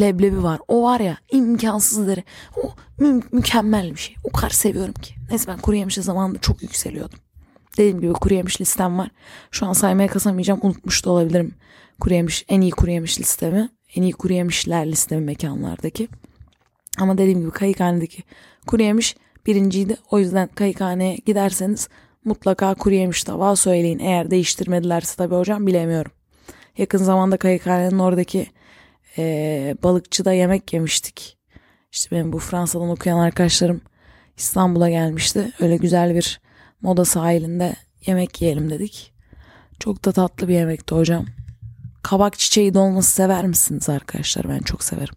leblebi 0.00 0.42
var. 0.42 0.60
O 0.68 0.82
var 0.82 1.00
ya 1.00 1.18
imkansız. 1.32 2.08
O 2.56 2.74
mü- 2.98 3.22
mükemmel 3.32 3.90
bir 3.90 4.00
şey. 4.00 4.16
O 4.24 4.30
kadar 4.32 4.50
seviyorum 4.50 4.94
ki. 4.94 5.14
Neyse 5.30 5.48
ben 5.48 5.58
kuru 5.58 5.76
yemişe 5.76 6.02
zamanında 6.02 6.38
çok 6.38 6.62
yükseliyordum. 6.62 7.18
Dediğim 7.78 8.00
gibi 8.00 8.12
kuru 8.12 8.34
yemiş 8.34 8.60
listem 8.60 8.98
var. 8.98 9.08
Şu 9.50 9.66
an 9.66 9.72
saymaya 9.72 10.08
kasamayacağım. 10.08 10.60
Unutmuş 10.62 11.04
da 11.04 11.10
olabilirim. 11.10 11.54
Kuru 12.00 12.14
yemiş 12.14 12.44
en 12.48 12.60
iyi 12.60 12.70
kuru 12.70 12.90
yemiş 12.90 13.20
listemi. 13.20 13.68
En 13.96 14.02
iyi 14.02 14.12
kuru 14.12 14.32
yemişler 14.32 14.86
listemi 14.86 15.24
mekanlardaki. 15.24 16.08
Ama 16.98 17.18
dediğim 17.18 17.40
gibi 17.40 17.50
kayıkhanedeki 17.50 18.22
kuru 18.66 18.82
yemiş 18.82 19.16
birinciydi. 19.46 19.96
O 20.10 20.18
yüzden 20.18 20.48
kayıkhaneye 20.54 21.16
giderseniz 21.26 21.88
mutlaka 22.24 22.74
kuru 22.74 22.94
yemiş 22.94 23.24
tabağı 23.24 23.56
söyleyin. 23.56 23.98
Eğer 23.98 24.30
değiştirmedilerse 24.30 25.16
tabii 25.16 25.34
hocam 25.34 25.66
bilemiyorum. 25.66 26.12
Yakın 26.78 26.98
zamanda 26.98 27.36
kayıkhanenin 27.36 27.98
oradaki 27.98 28.46
e, 29.18 29.76
balıkçıda 29.82 30.32
yemek 30.32 30.72
yemiştik. 30.72 31.38
İşte 31.92 32.16
benim 32.16 32.32
bu 32.32 32.38
Fransa'dan 32.38 32.90
okuyan 32.90 33.18
arkadaşlarım 33.18 33.80
İstanbul'a 34.36 34.90
gelmişti. 34.90 35.52
Öyle 35.60 35.76
güzel 35.76 36.14
bir 36.14 36.40
moda 36.82 37.04
sahilinde 37.04 37.76
yemek 38.06 38.42
yiyelim 38.42 38.70
dedik. 38.70 39.12
Çok 39.80 40.04
da 40.04 40.12
tatlı 40.12 40.48
bir 40.48 40.54
yemekti 40.54 40.94
hocam. 40.94 41.26
Kabak 42.02 42.38
çiçeği 42.38 42.74
dolması 42.74 43.10
sever 43.12 43.46
misiniz 43.46 43.88
arkadaşlar? 43.88 44.48
Ben 44.48 44.58
çok 44.58 44.84
severim. 44.84 45.14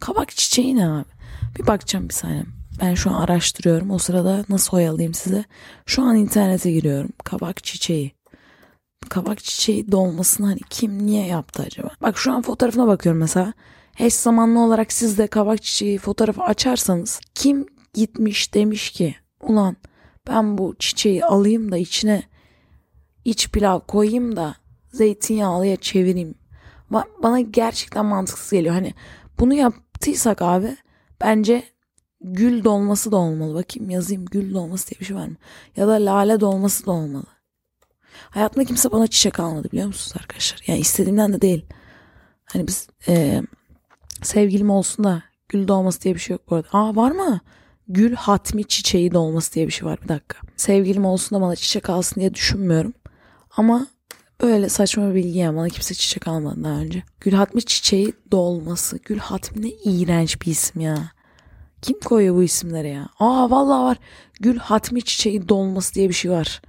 Kabak 0.00 0.28
çiçeği 0.28 0.76
ne 0.76 0.88
abi? 0.88 1.04
Bir 1.58 1.66
bakacağım 1.66 2.08
bir 2.08 2.14
saniye. 2.14 2.44
Ben 2.80 2.94
şu 2.94 3.10
an 3.10 3.22
araştırıyorum. 3.22 3.90
O 3.90 3.98
sırada 3.98 4.44
nasıl 4.48 4.76
oyalayayım 4.76 5.14
size? 5.14 5.44
Şu 5.86 6.02
an 6.02 6.16
internete 6.16 6.72
giriyorum. 6.72 7.10
Kabak 7.24 7.64
çiçeği. 7.64 8.17
Kabak 9.08 9.44
çiçeği 9.44 9.92
dolmasını 9.92 10.46
hani 10.46 10.60
kim 10.70 11.06
niye 11.06 11.26
yaptı 11.26 11.62
acaba? 11.66 11.88
Bak 12.02 12.18
şu 12.18 12.32
an 12.32 12.42
fotoğrafına 12.42 12.86
bakıyorum 12.86 13.20
mesela. 13.20 13.52
Eş 13.98 14.14
zamanlı 14.14 14.60
olarak 14.60 14.92
siz 14.92 15.18
de 15.18 15.26
kabak 15.26 15.62
çiçeği 15.62 15.98
fotoğrafı 15.98 16.42
açarsanız 16.42 17.20
kim 17.34 17.66
gitmiş 17.94 18.54
demiş 18.54 18.90
ki 18.90 19.14
ulan 19.40 19.76
ben 20.28 20.58
bu 20.58 20.76
çiçeği 20.78 21.24
alayım 21.24 21.72
da 21.72 21.76
içine 21.76 22.22
iç 23.24 23.50
pilav 23.50 23.80
koyayım 23.80 24.36
da 24.36 24.54
zeytinyağlıya 24.92 25.76
çevireyim. 25.76 26.34
Ba- 26.92 27.08
bana 27.22 27.40
gerçekten 27.40 28.06
mantıksız 28.06 28.50
geliyor. 28.50 28.74
Hani 28.74 28.94
bunu 29.38 29.54
yaptıysak 29.54 30.42
abi 30.42 30.76
bence 31.20 31.62
gül 32.20 32.64
dolması 32.64 33.12
da 33.12 33.16
olmalı. 33.16 33.54
Bakayım 33.54 33.90
yazayım 33.90 34.24
gül 34.24 34.54
dolması 34.54 34.90
diye 34.90 35.00
bir 35.00 35.04
şey 35.04 35.16
var 35.16 35.26
mı? 35.26 35.36
Ya 35.76 35.88
da 35.88 35.92
lale 35.92 36.40
dolması 36.40 36.86
da 36.86 36.90
olmalı. 36.92 37.26
Hayatımda 38.30 38.64
kimse 38.64 38.92
bana 38.92 39.06
çiçek 39.06 39.40
almadı 39.40 39.68
biliyor 39.72 39.86
musunuz 39.86 40.16
arkadaşlar? 40.20 40.62
Yani 40.66 40.80
istediğimden 40.80 41.32
de 41.32 41.40
değil. 41.40 41.66
Hani 42.44 42.66
biz 42.66 42.88
e, 43.08 43.42
sevgilim 44.22 44.70
olsun 44.70 45.04
da 45.04 45.22
gül 45.48 45.68
dolması 45.68 46.00
diye 46.00 46.14
bir 46.14 46.20
şey 46.20 46.34
yok 46.34 46.50
bu 46.50 46.56
arada. 46.56 46.68
Aa 46.72 46.96
var 46.96 47.10
mı? 47.10 47.40
Gül 47.88 48.14
hatmi 48.14 48.64
çiçeği 48.64 49.14
dolması 49.14 49.54
diye 49.54 49.66
bir 49.66 49.72
şey 49.72 49.88
var 49.88 49.98
bir 50.02 50.08
dakika. 50.08 50.38
Sevgilim 50.56 51.04
olsun 51.04 51.38
da 51.38 51.42
bana 51.42 51.56
çiçek 51.56 51.90
alsın 51.90 52.20
diye 52.20 52.34
düşünmüyorum. 52.34 52.94
Ama 53.56 53.86
böyle 54.42 54.68
saçma 54.68 55.10
bir 55.10 55.14
bilgi 55.14 55.38
yani 55.38 55.56
bana 55.56 55.68
kimse 55.68 55.94
çiçek 55.94 56.28
almadı 56.28 56.64
daha 56.64 56.80
önce. 56.80 57.02
Gül 57.20 57.32
hatmi 57.32 57.62
çiçeği 57.62 58.12
dolması. 58.30 58.98
Gül 59.04 59.18
hatmi 59.18 59.62
ne 59.62 59.68
iğrenç 59.68 60.42
bir 60.42 60.46
isim 60.46 60.80
ya. 60.80 61.12
Kim 61.82 62.00
koyuyor 62.00 62.34
bu 62.34 62.42
isimleri 62.42 62.88
ya? 62.88 63.08
Aa 63.18 63.50
vallahi 63.50 63.82
var. 63.82 63.98
Gül 64.40 64.58
hatmi 64.58 65.02
çiçeği 65.02 65.48
dolması 65.48 65.94
diye 65.94 66.08
bir 66.08 66.14
şey 66.14 66.30
var. 66.30 66.62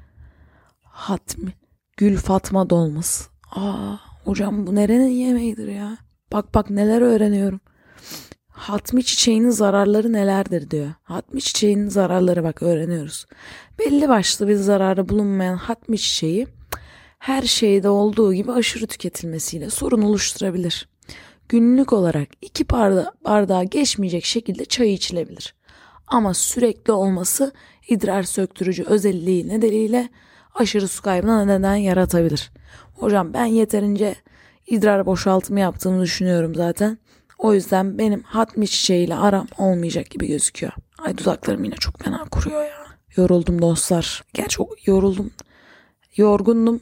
Hatmi. 1.00 1.54
Gül 1.98 2.18
Fatma 2.18 2.70
dolması. 2.70 3.30
Aa 3.52 3.96
hocam 4.24 4.68
bu 4.68 4.76
nerenin 4.76 5.08
yemeğidir 5.08 5.68
ya? 5.68 5.98
Bak 6.32 6.54
bak 6.56 6.70
neler 6.70 7.02
öğreniyorum. 7.02 7.60
Hatmi 8.50 9.04
çiçeğinin 9.04 9.50
zararları 9.50 10.14
nelerdir 10.14 10.72
diyor. 10.72 10.94
Hatmi 11.04 11.42
çiçeğinin 11.42 11.90
zararları 11.90 12.44
bak 12.44 12.64
öğreniyoruz. 12.64 13.26
Belli 13.80 14.10
başlı 14.10 14.48
bir 14.48 14.56
zararı 14.56 15.10
bulunmayan 15.10 15.56
hatmi 15.58 15.98
çiçeği 15.98 16.48
her 17.20 17.42
şeyde 17.42 17.90
olduğu 17.90 18.34
gibi 18.34 18.52
aşırı 18.52 18.88
tüketilmesiyle 18.88 19.70
sorun 19.70 20.02
oluşturabilir. 20.02 20.90
Günlük 21.50 21.94
olarak 21.94 22.30
iki 22.42 22.70
barda 22.70 23.14
bardağa 23.26 23.64
geçmeyecek 23.64 24.26
şekilde 24.26 24.66
çay 24.66 24.94
içilebilir. 24.94 25.56
Ama 26.08 26.34
sürekli 26.34 26.94
olması 26.94 27.52
idrar 27.90 28.24
söktürücü 28.24 28.84
özelliği 28.84 29.48
nedeniyle 29.48 30.10
aşırı 30.56 30.88
su 30.88 31.02
kaybına 31.02 31.46
neden 31.46 31.76
yaratabilir. 31.76 32.52
Hocam 32.94 33.34
ben 33.34 33.46
yeterince 33.46 34.16
idrar 34.68 35.06
boşaltımı 35.06 35.60
yaptığımı 35.60 36.02
düşünüyorum 36.02 36.56
zaten. 36.56 36.98
O 37.38 37.54
yüzden 37.54 37.98
benim 37.98 38.24
hatmi 38.24 38.68
çiçeğiyle 38.68 39.16
aram 39.16 39.48
olmayacak 39.58 40.10
gibi 40.10 40.28
gözüküyor. 40.28 40.74
Ay 41.00 41.18
dudaklarım 41.18 41.64
yine 41.64 41.76
çok 41.76 42.04
fena 42.04 42.26
kuruyor 42.32 42.64
ya. 42.64 42.80
Yoruldum 43.16 43.62
dostlar. 43.62 44.24
Gerçi 44.34 44.64
yoruldum. 44.86 45.32
Yorgundum. 46.16 46.82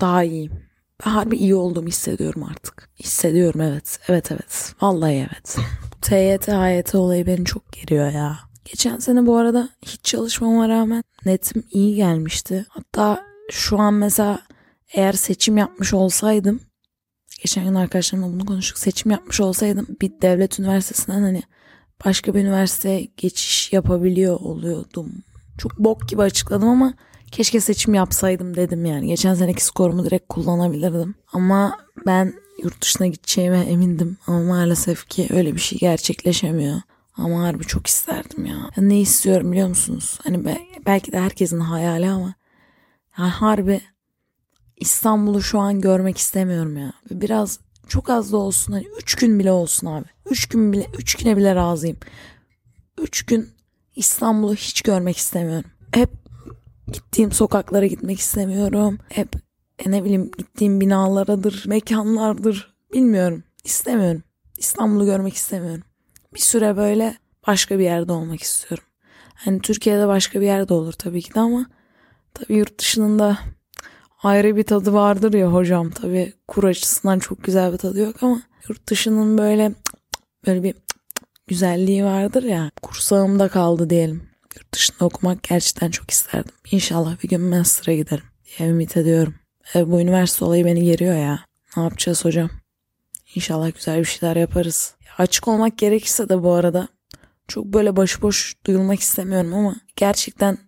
Daha 0.00 0.24
iyiyim. 0.24 0.52
Ben 1.06 1.10
harbi 1.10 1.36
iyi 1.36 1.54
olduğumu 1.54 1.88
hissediyorum 1.88 2.42
artık. 2.42 2.90
Hissediyorum 3.00 3.60
evet. 3.60 4.00
Evet 4.08 4.32
evet. 4.32 4.74
Vallahi 4.80 5.28
evet. 5.32 5.56
TYT 6.02 6.48
HYT 6.48 6.94
olayı 6.94 7.26
beni 7.26 7.44
çok 7.44 7.72
geriyor 7.72 8.10
ya. 8.10 8.38
Geçen 8.70 8.98
sene 8.98 9.26
bu 9.26 9.36
arada 9.36 9.68
hiç 9.82 10.04
çalışmama 10.04 10.68
rağmen 10.68 11.04
netim 11.26 11.64
iyi 11.70 11.96
gelmişti. 11.96 12.66
Hatta 12.68 13.24
şu 13.50 13.78
an 13.78 13.94
mesela 13.94 14.38
eğer 14.92 15.12
seçim 15.12 15.56
yapmış 15.56 15.94
olsaydım 15.94 16.60
geçen 17.42 17.64
gün 17.64 17.74
arkadaşlarımla 17.74 18.32
bunu 18.32 18.46
konuştuk. 18.46 18.78
Seçim 18.78 19.10
yapmış 19.10 19.40
olsaydım 19.40 19.86
bir 20.00 20.12
devlet 20.22 20.58
üniversitesinden 20.58 21.20
hani 21.20 21.42
başka 22.04 22.34
bir 22.34 22.40
üniversiteye 22.40 23.08
geçiş 23.16 23.72
yapabiliyor 23.72 24.40
oluyordum. 24.40 25.12
Çok 25.58 25.78
bok 25.78 26.08
gibi 26.08 26.22
açıkladım 26.22 26.68
ama 26.68 26.94
keşke 27.32 27.60
seçim 27.60 27.94
yapsaydım 27.94 28.56
dedim 28.56 28.84
yani. 28.84 29.06
Geçen 29.06 29.34
seneki 29.34 29.64
skorumu 29.64 30.04
direkt 30.04 30.28
kullanabilirdim. 30.28 31.14
Ama 31.32 31.78
ben 32.06 32.34
yurt 32.62 32.82
dışına 32.82 33.06
gideceğime 33.06 33.58
emindim. 33.60 34.16
Ama 34.26 34.42
maalesef 34.42 35.08
ki 35.08 35.26
öyle 35.30 35.54
bir 35.54 35.60
şey 35.60 35.78
gerçekleşemiyor. 35.78 36.80
Ama 37.16 37.42
harbi 37.42 37.64
çok 37.64 37.86
isterdim 37.86 38.46
ya. 38.46 38.56
ya 38.76 38.82
ne 38.82 39.00
istiyorum 39.00 39.52
biliyor 39.52 39.68
musunuz? 39.68 40.18
Hani 40.24 40.44
be, 40.44 40.58
belki 40.86 41.12
de 41.12 41.20
herkesin 41.20 41.60
hayali 41.60 42.10
ama 42.10 42.34
yani 43.18 43.30
harbi 43.30 43.80
İstanbul'u 44.76 45.42
şu 45.42 45.58
an 45.58 45.80
görmek 45.80 46.18
istemiyorum 46.18 46.76
ya. 46.76 46.92
Biraz 47.10 47.60
çok 47.88 48.10
az 48.10 48.32
da 48.32 48.36
olsun 48.36 48.72
hani 48.72 48.86
3 49.02 49.14
gün 49.14 49.38
bile 49.38 49.52
olsun 49.52 49.86
abi. 49.86 50.06
3 50.30 50.46
gün 50.46 50.72
bile 50.72 50.86
3 50.98 51.14
güne 51.14 51.36
bile 51.36 51.54
razıyım. 51.54 51.96
3 52.98 53.26
gün 53.26 53.48
İstanbul'u 53.96 54.54
hiç 54.54 54.82
görmek 54.82 55.16
istemiyorum. 55.16 55.70
Hep 55.94 56.10
gittiğim 56.92 57.32
sokaklara 57.32 57.86
gitmek 57.86 58.20
istemiyorum. 58.20 58.98
Hep 59.08 59.36
e, 59.78 59.90
ne 59.90 60.04
bileyim 60.04 60.30
gittiğim 60.38 60.80
binalardır, 60.80 61.64
mekanlardır. 61.66 62.76
Bilmiyorum. 62.92 63.44
İstemiyorum. 63.64 64.22
İstanbul'u 64.58 65.04
görmek 65.04 65.34
istemiyorum. 65.34 65.82
Bir 66.36 66.40
süre 66.40 66.76
böyle 66.76 67.16
başka 67.46 67.78
bir 67.78 67.84
yerde 67.84 68.12
olmak 68.12 68.42
istiyorum. 68.42 68.84
Hani 69.34 69.60
Türkiye'de 69.60 70.08
başka 70.08 70.40
bir 70.40 70.46
yerde 70.46 70.74
olur 70.74 70.92
tabii 70.92 71.22
ki 71.22 71.34
de 71.34 71.40
ama 71.40 71.66
tabii 72.34 72.54
yurt 72.54 72.78
dışının 72.78 73.18
da 73.18 73.38
ayrı 74.22 74.56
bir 74.56 74.62
tadı 74.62 74.92
vardır 74.92 75.34
ya 75.34 75.52
hocam. 75.52 75.90
Tabii 75.90 76.32
kur 76.48 76.64
açısından 76.64 77.18
çok 77.18 77.44
güzel 77.44 77.72
bir 77.72 77.78
tadı 77.78 78.00
yok 78.00 78.22
ama 78.22 78.42
yurt 78.68 78.88
dışının 78.88 79.38
böyle 79.38 79.72
böyle 80.46 80.62
bir 80.62 80.74
güzelliği 81.46 82.04
vardır 82.04 82.42
ya. 82.42 82.70
Kursağımda 82.82 83.48
kaldı 83.48 83.90
diyelim. 83.90 84.28
Yurt 84.56 84.74
dışında 84.74 85.04
okumak 85.04 85.42
gerçekten 85.42 85.90
çok 85.90 86.10
isterdim. 86.10 86.54
İnşallah 86.70 87.22
bir 87.22 87.28
gün 87.28 87.40
master'a 87.40 87.94
giderim 87.94 88.24
diye 88.58 88.68
ümit 88.68 88.96
ediyorum. 88.96 89.34
E, 89.74 89.90
bu 89.90 90.00
üniversite 90.00 90.44
olayı 90.44 90.64
beni 90.64 90.84
geriyor 90.84 91.16
ya. 91.16 91.40
Ne 91.76 91.82
yapacağız 91.82 92.24
hocam? 92.24 92.50
İnşallah 93.34 93.74
güzel 93.74 93.98
bir 93.98 94.04
şeyler 94.04 94.36
yaparız. 94.36 94.95
Açık 95.18 95.48
olmak 95.48 95.78
gerekirse 95.78 96.28
de 96.28 96.42
bu 96.42 96.52
arada 96.52 96.88
çok 97.48 97.64
böyle 97.64 97.96
başıboş 97.96 98.56
duyulmak 98.66 99.00
istemiyorum 99.00 99.54
ama 99.54 99.76
gerçekten 99.96 100.58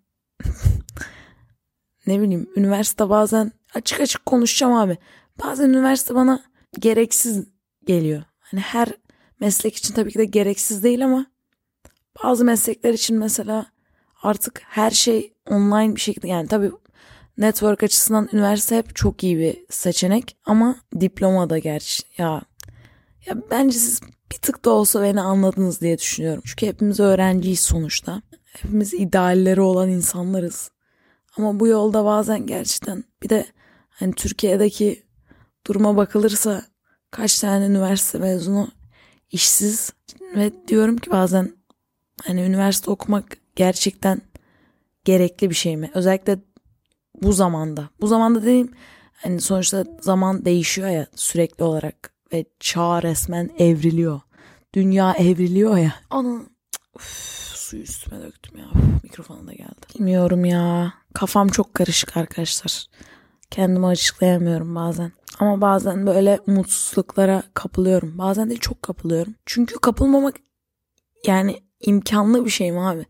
ne 2.07 2.21
bileyim 2.21 2.51
üniversite 2.57 3.09
bazen 3.09 3.53
açık 3.75 4.01
açık 4.01 4.27
konuşacağım 4.27 4.73
abi. 4.73 4.99
Bazen 5.45 5.69
üniversite 5.69 6.15
bana 6.15 6.45
gereksiz 6.79 7.47
geliyor. 7.87 8.23
Hani 8.39 8.61
her 8.61 8.89
meslek 9.41 9.77
için 9.77 9.95
tabii 9.95 10.13
ki 10.13 10.19
de 10.19 10.25
gereksiz 10.25 10.83
değil 10.83 11.05
ama 11.05 11.27
bazı 12.25 12.45
meslekler 12.45 12.95
için 12.95 13.19
mesela 13.19 13.67
artık 14.23 14.63
her 14.65 14.91
şey 14.91 15.33
online 15.47 15.97
bir 15.97 16.01
şekilde 16.01 16.29
yani 16.29 16.49
tabii 16.49 16.71
network 17.39 17.83
açısından 17.83 18.29
üniversite 18.33 18.77
hep 18.77 18.97
çok 18.97 19.25
iyi 19.25 19.39
bir 19.39 19.57
seçenek 19.71 20.37
ama 20.47 20.77
diploma 21.01 21.51
da 21.51 21.59
gerçi 21.59 22.03
ya 22.19 22.43
ya 23.27 23.35
bence 23.51 23.79
siz 23.79 24.01
bir 24.33 24.37
tık 24.37 24.65
da 24.65 24.71
olsa 24.71 25.03
beni 25.03 25.21
anladınız 25.21 25.81
diye 25.81 25.99
düşünüyorum. 25.99 26.43
Çünkü 26.47 26.67
hepimiz 26.67 27.01
öğrenciyiz 27.01 27.61
sonuçta. 27.61 28.23
Hepimiz 28.45 28.95
idealleri 28.95 29.61
olan 29.61 29.89
insanlarız. 29.89 30.71
Ama 31.37 31.61
bu 31.61 31.67
yolda 31.67 32.05
bazen 32.05 32.47
gerçekten 32.47 33.05
bir 33.23 33.29
de 33.29 33.47
hani 33.89 34.13
Türkiye'deki 34.13 35.03
duruma 35.67 35.97
bakılırsa 35.97 36.63
kaç 37.11 37.39
tane 37.39 37.67
üniversite 37.67 38.19
mezunu 38.19 38.69
işsiz 39.31 39.93
ve 40.37 40.53
diyorum 40.69 40.97
ki 40.97 41.11
bazen 41.11 41.53
hani 42.25 42.43
üniversite 42.43 42.91
okumak 42.91 43.25
gerçekten 43.57 44.23
gerekli 45.05 45.51
bir 45.51 45.55
şey 45.55 45.77
mi? 45.77 45.91
Özellikle 45.95 46.39
bu 47.23 47.33
zamanda. 47.33 47.89
Bu 48.01 48.07
zamanda 48.07 48.43
dediğim 48.43 48.73
Hani 49.23 49.41
sonuçta 49.41 49.85
zaman 50.01 50.45
değişiyor 50.45 50.89
ya 50.89 51.07
sürekli 51.15 51.65
olarak 51.65 52.15
ve 52.33 52.45
çağ 52.61 53.03
resmen 53.03 53.51
evriliyor. 53.59 54.21
Dünya 54.75 55.13
evriliyor 55.13 55.77
ya. 55.77 55.95
Ana 56.11 56.41
Uf, 56.95 57.03
suyu 57.55 57.83
üstüme 57.83 58.23
döktüm 58.23 58.59
ya. 58.59 58.65
Uf, 58.65 59.05
mikrofona 59.05 59.47
da 59.47 59.53
geldi. 59.53 59.87
Bilmiyorum 59.95 60.45
ya. 60.45 60.95
Kafam 61.15 61.49
çok 61.49 61.75
karışık 61.75 62.17
arkadaşlar. 62.17 62.87
Kendimi 63.51 63.87
açıklayamıyorum 63.87 64.75
bazen. 64.75 65.13
Ama 65.39 65.61
bazen 65.61 66.07
böyle 66.07 66.39
umutsuzluklara 66.47 67.43
kapılıyorum. 67.55 68.19
Bazen 68.19 68.51
de 68.51 68.57
çok 68.57 68.83
kapılıyorum. 68.83 69.35
Çünkü 69.47 69.79
kapılmamak 69.79 70.35
yani 71.27 71.63
imkanlı 71.81 72.45
bir 72.45 72.51
şey 72.51 72.73
mi 72.73 72.81
abi? 72.81 73.07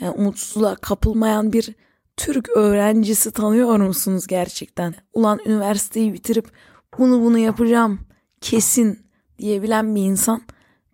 Yani 0.00 0.10
umutsuzluğa 0.10 0.74
kapılmayan 0.74 1.52
bir 1.52 1.74
Türk 2.16 2.48
öğrencisi 2.48 3.30
tanıyor 3.30 3.76
musunuz 3.76 4.26
gerçekten? 4.26 4.94
Ulan 5.12 5.40
üniversiteyi 5.46 6.12
bitirip 6.14 6.52
bunu 6.98 7.20
bunu 7.20 7.38
yapacağım 7.38 8.00
kesin 8.40 8.98
diyebilen 9.38 9.94
bir 9.94 10.02
insan 10.02 10.42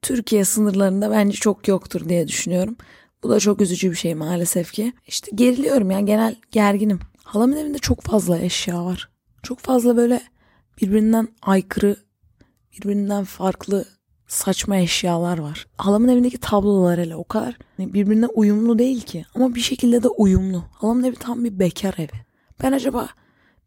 Türkiye 0.02 0.44
sınırlarında 0.44 1.10
bence 1.10 1.36
çok 1.36 1.68
yoktur 1.68 2.08
diye 2.08 2.28
düşünüyorum. 2.28 2.76
Bu 3.22 3.30
da 3.30 3.40
çok 3.40 3.60
üzücü 3.60 3.90
bir 3.90 3.96
şey 3.96 4.14
maalesef 4.14 4.72
ki. 4.72 4.92
İşte 5.06 5.30
geriliyorum 5.34 5.90
ya 5.90 6.00
genel 6.00 6.36
gerginim. 6.50 7.00
Halamın 7.24 7.56
evinde 7.56 7.78
çok 7.78 8.02
fazla 8.02 8.38
eşya 8.38 8.84
var. 8.84 9.08
Çok 9.42 9.58
fazla 9.58 9.96
böyle 9.96 10.20
birbirinden 10.82 11.28
aykırı, 11.42 11.96
birbirinden 12.72 13.24
farklı 13.24 13.84
saçma 14.26 14.76
eşyalar 14.76 15.38
var. 15.38 15.66
Halamın 15.76 16.08
evindeki 16.08 16.38
tablolar 16.38 17.00
hele 17.00 17.16
o 17.16 17.24
kadar 17.24 17.58
birbirine 17.78 18.26
uyumlu 18.26 18.78
değil 18.78 19.00
ki 19.00 19.26
ama 19.34 19.54
bir 19.54 19.60
şekilde 19.60 20.02
de 20.02 20.08
uyumlu. 20.08 20.64
Halamın 20.72 21.02
evi 21.02 21.16
tam 21.16 21.44
bir 21.44 21.58
bekar 21.58 21.94
evi. 21.98 22.26
Ben 22.62 22.72
acaba 22.72 23.08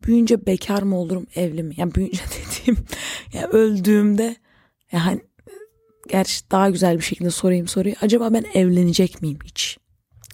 büyüyünce 0.03 0.45
bekar 0.45 0.81
mı 0.81 0.97
olurum 0.97 1.27
evli 1.35 1.63
mi? 1.63 1.73
Yani 1.77 1.95
büyüyünce 1.95 2.21
dediğim 2.61 2.85
yani 3.33 3.45
öldüğümde 3.45 4.35
yani 4.91 5.21
gerçi 6.09 6.51
daha 6.51 6.69
güzel 6.69 6.97
bir 6.97 7.03
şekilde 7.03 7.29
sorayım 7.29 7.67
soruyu. 7.67 7.95
Acaba 8.01 8.33
ben 8.33 8.45
evlenecek 8.53 9.21
miyim 9.21 9.39
hiç? 9.45 9.77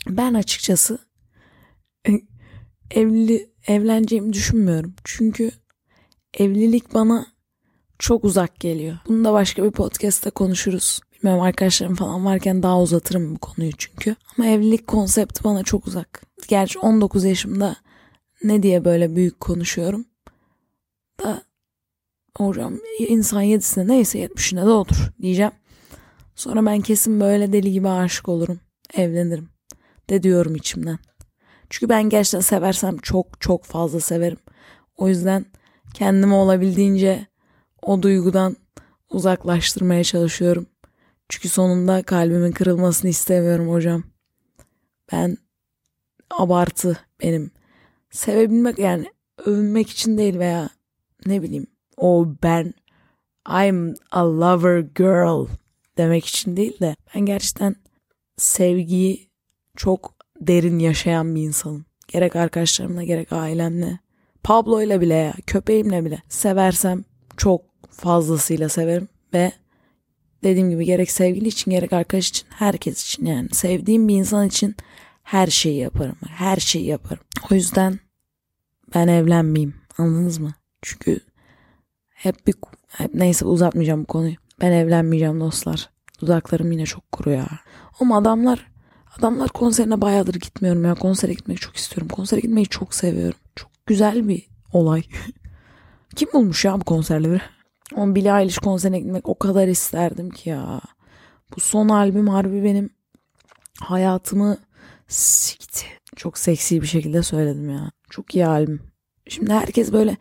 Ben 0.08 0.34
açıkçası 0.34 1.00
evli 2.92 3.50
evleneceğimi 3.68 4.34
düşünmüyorum. 4.34 4.94
Çünkü 5.04 5.52
evlilik 6.34 6.94
bana 6.94 7.28
çok 8.00 8.26
uzak 8.26 8.60
geliyor. 8.60 8.98
Bunu 9.08 9.26
da 9.26 9.34
başka 9.34 9.64
bir 9.64 9.72
podcast'te 9.72 10.30
konuşuruz. 10.30 11.00
Bilmiyorum 11.14 11.44
arkadaşlarım 11.44 11.96
falan 11.96 12.26
varken 12.26 12.64
daha 12.64 12.82
uzatırım 12.82 13.36
bu 13.36 13.40
konuyu 13.40 13.72
çünkü. 13.78 14.16
Ama 14.38 14.48
evlilik 14.48 14.88
konsepti 14.88 15.44
bana 15.44 15.64
çok 15.64 15.88
uzak. 15.88 16.24
Gerçi 16.48 16.80
19 16.80 17.24
yaşımda 17.24 17.76
ne 18.48 18.64
diye 18.64 18.86
böyle 18.86 19.16
büyük 19.16 19.40
konuşuyorum. 19.40 20.06
Da 21.24 21.42
hocam 22.38 22.80
insan 23.00 23.42
yedisine 23.42 23.88
neyse 23.88 24.20
yetmişine 24.20 24.66
de 24.66 24.70
olur 24.70 25.12
diyeceğim. 25.22 25.52
Sonra 26.36 26.66
ben 26.66 26.82
kesin 26.82 27.20
böyle 27.20 27.54
deli 27.54 27.72
gibi 27.72 27.90
aşık 27.90 28.30
olurum. 28.30 28.60
Evlenirim. 28.94 29.50
De 30.10 30.24
diyorum 30.24 30.56
içimden. 30.56 31.00
Çünkü 31.70 31.90
ben 31.90 32.10
gerçekten 32.10 32.40
seversem 32.40 32.98
çok 32.98 33.42
çok 33.42 33.64
fazla 33.64 34.00
severim. 34.00 34.38
O 34.98 35.08
yüzden 35.08 35.46
kendimi 35.94 36.34
olabildiğince 36.34 37.28
o 37.82 38.02
duygudan 38.02 38.56
uzaklaştırmaya 39.10 40.04
çalışıyorum. 40.04 40.68
Çünkü 41.30 41.50
sonunda 41.50 42.04
kalbimin 42.04 42.52
kırılmasını 42.52 43.10
istemiyorum 43.10 43.70
hocam. 43.70 44.04
Ben 45.12 45.38
abartı 46.30 47.00
benim. 47.22 47.52
Sevebilmek 48.16 48.80
yani 48.80 49.06
övünmek 49.46 49.90
için 49.90 50.18
değil 50.18 50.40
veya 50.40 50.70
ne 51.26 51.42
bileyim 51.42 51.68
o 51.98 52.28
ben 52.44 52.74
I'm 53.50 53.94
a 54.12 54.40
lover 54.40 54.80
girl 54.80 55.48
demek 55.98 56.26
için 56.26 56.58
değil 56.58 56.80
de 56.80 56.96
ben 57.16 57.26
gerçekten 57.26 57.76
sevgiyi 58.38 59.30
çok 59.76 60.16
derin 60.42 60.80
yaşayan 60.80 61.36
bir 61.36 61.42
insanım. 61.42 61.86
Gerek 62.08 62.36
arkadaşlarımla 62.36 63.04
gerek 63.04 63.34
ailemle. 63.34 64.00
Pablo 64.44 64.82
ile 64.82 65.02
bile 65.02 65.14
ya 65.14 65.34
köpeğimle 65.48 66.06
bile 66.06 66.22
seversem 66.30 67.04
çok 67.38 67.62
fazlasıyla 67.90 68.70
severim 68.70 69.08
ve 69.34 69.52
dediğim 70.44 70.70
gibi 70.70 70.86
gerek 70.86 71.12
sevgili 71.12 71.48
için 71.48 71.72
gerek 71.72 71.94
arkadaş 71.94 72.30
için 72.30 72.48
herkes 72.50 73.06
için 73.06 73.26
yani 73.26 73.50
sevdiğim 73.52 74.08
bir 74.08 74.16
insan 74.16 74.48
için 74.48 74.76
her 75.24 75.48
şeyi 75.48 75.78
yaparım. 75.78 76.18
Her 76.28 76.58
şeyi 76.58 76.86
yaparım. 76.86 77.24
O 77.52 77.56
yüzden 77.56 78.00
ben 78.96 79.08
evlenmeyeyim. 79.08 79.76
Anladınız 79.98 80.38
mı? 80.38 80.54
Çünkü 80.82 81.20
hep 82.10 82.48
bir 82.48 82.56
hep 82.88 83.14
neyse 83.14 83.46
uzatmayacağım 83.46 84.02
bu 84.02 84.06
konuyu. 84.06 84.36
Ben 84.62 84.72
evlenmeyeceğim 84.72 85.40
dostlar. 85.40 85.90
Dudaklarım 86.22 86.72
yine 86.72 86.86
çok 86.86 87.12
kuru 87.12 87.32
ya. 87.32 87.48
Ama 88.00 88.18
adamlar 88.18 88.72
adamlar 89.20 89.50
konserine 89.50 90.02
bayağıdır 90.02 90.34
gitmiyorum 90.34 90.86
ya. 90.86 90.96
Konsere 90.96 91.34
gitmek 91.34 91.62
çok 91.62 91.76
istiyorum. 91.76 92.08
Konsere 92.08 92.40
gitmeyi 92.40 92.68
çok 92.68 92.94
seviyorum. 92.94 93.40
Çok 93.56 93.72
güzel 93.86 94.28
bir 94.28 94.48
olay. 94.74 95.04
Kim 96.16 96.30
bulmuş 96.34 96.66
ya 96.66 96.80
bu 96.80 96.84
konserleri? 96.84 97.42
On 97.96 98.16
Billie 98.16 98.42
Eilish 98.42 98.58
konserine 98.58 99.00
gitmek 99.00 99.30
o 99.30 99.40
kadar 99.40 99.68
isterdim 99.68 100.30
ki 100.30 100.50
ya. 100.50 100.82
Bu 101.56 101.60
son 101.60 101.90
albüm 101.90 102.28
harbi 102.28 102.64
benim 102.64 102.90
hayatımı 103.82 104.58
sikti. 105.08 105.86
Çok 106.16 106.38
seksi 106.38 106.82
bir 106.82 106.88
şekilde 106.88 107.24
söyledim 107.24 107.70
ya. 107.70 107.92
Çok 108.16 108.36
iyi 108.36 108.48
albüm. 108.48 108.82
Şimdi 109.28 109.54
herkes 109.54 109.94
böyle 109.94 110.18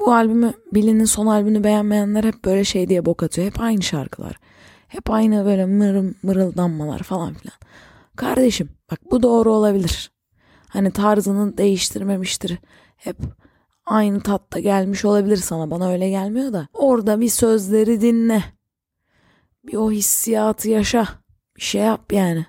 bu 0.00 0.12
albümü 0.12 0.52
Billie'nin 0.74 1.04
son 1.04 1.26
albümünü 1.26 1.64
beğenmeyenler 1.64 2.24
hep 2.24 2.44
böyle 2.44 2.64
şey 2.64 2.88
diye 2.88 3.06
bok 3.06 3.22
atıyor. 3.22 3.46
Hep 3.46 3.60
aynı 3.60 3.82
şarkılar. 3.82 4.40
Hep 4.88 5.10
aynı 5.10 5.44
böyle 5.44 5.66
mır, 5.66 6.14
mırıldanmalar 6.22 6.98
falan 6.98 7.34
filan. 7.34 7.56
Kardeşim 8.16 8.68
bak 8.90 9.00
bu 9.10 9.22
doğru 9.22 9.52
olabilir. 9.52 10.10
Hani 10.68 10.90
tarzını 10.90 11.58
değiştirmemiştir. 11.58 12.58
Hep 12.96 13.16
aynı 13.86 14.20
tatta 14.20 14.60
gelmiş 14.60 15.04
olabilir 15.04 15.36
sana. 15.36 15.70
Bana 15.70 15.90
öyle 15.90 16.08
gelmiyor 16.10 16.52
da. 16.52 16.68
Orada 16.72 17.20
bir 17.20 17.28
sözleri 17.28 18.00
dinle. 18.00 18.44
Bir 19.64 19.74
o 19.76 19.90
hissiyatı 19.90 20.68
yaşa. 20.68 21.08
Bir 21.56 21.62
şey 21.62 21.82
yap 21.82 22.12
yani. 22.12 22.46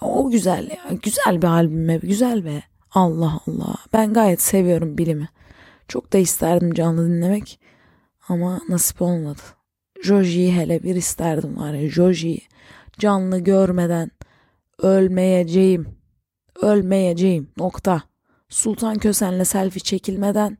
O 0.00 0.30
güzel 0.30 0.70
ya. 0.70 0.96
Güzel 1.02 1.42
bir 1.42 1.46
albüm 1.46 1.88
be. 1.88 1.96
Güzel 1.96 2.44
be. 2.44 2.73
Allah 2.94 3.40
Allah. 3.46 3.74
Ben 3.92 4.12
gayet 4.12 4.42
seviyorum 4.42 4.98
bilimi. 4.98 5.28
Çok 5.88 6.12
da 6.12 6.18
isterdim 6.18 6.74
canlı 6.74 7.08
dinlemek. 7.08 7.60
Ama 8.28 8.60
nasip 8.68 9.02
olmadı. 9.02 9.40
Joji'yi 10.02 10.52
hele 10.52 10.82
bir 10.82 10.94
isterdim 10.94 11.56
var 11.56 11.72
ya. 11.72 11.88
Joji'yi 11.90 12.40
canlı 12.98 13.38
görmeden 13.38 14.10
ölmeyeceğim. 14.78 15.88
Ölmeyeceğim. 16.62 17.50
Nokta. 17.56 18.02
Sultan 18.48 18.98
Kösen'le 18.98 19.44
selfie 19.44 19.80
çekilmeden 19.80 20.58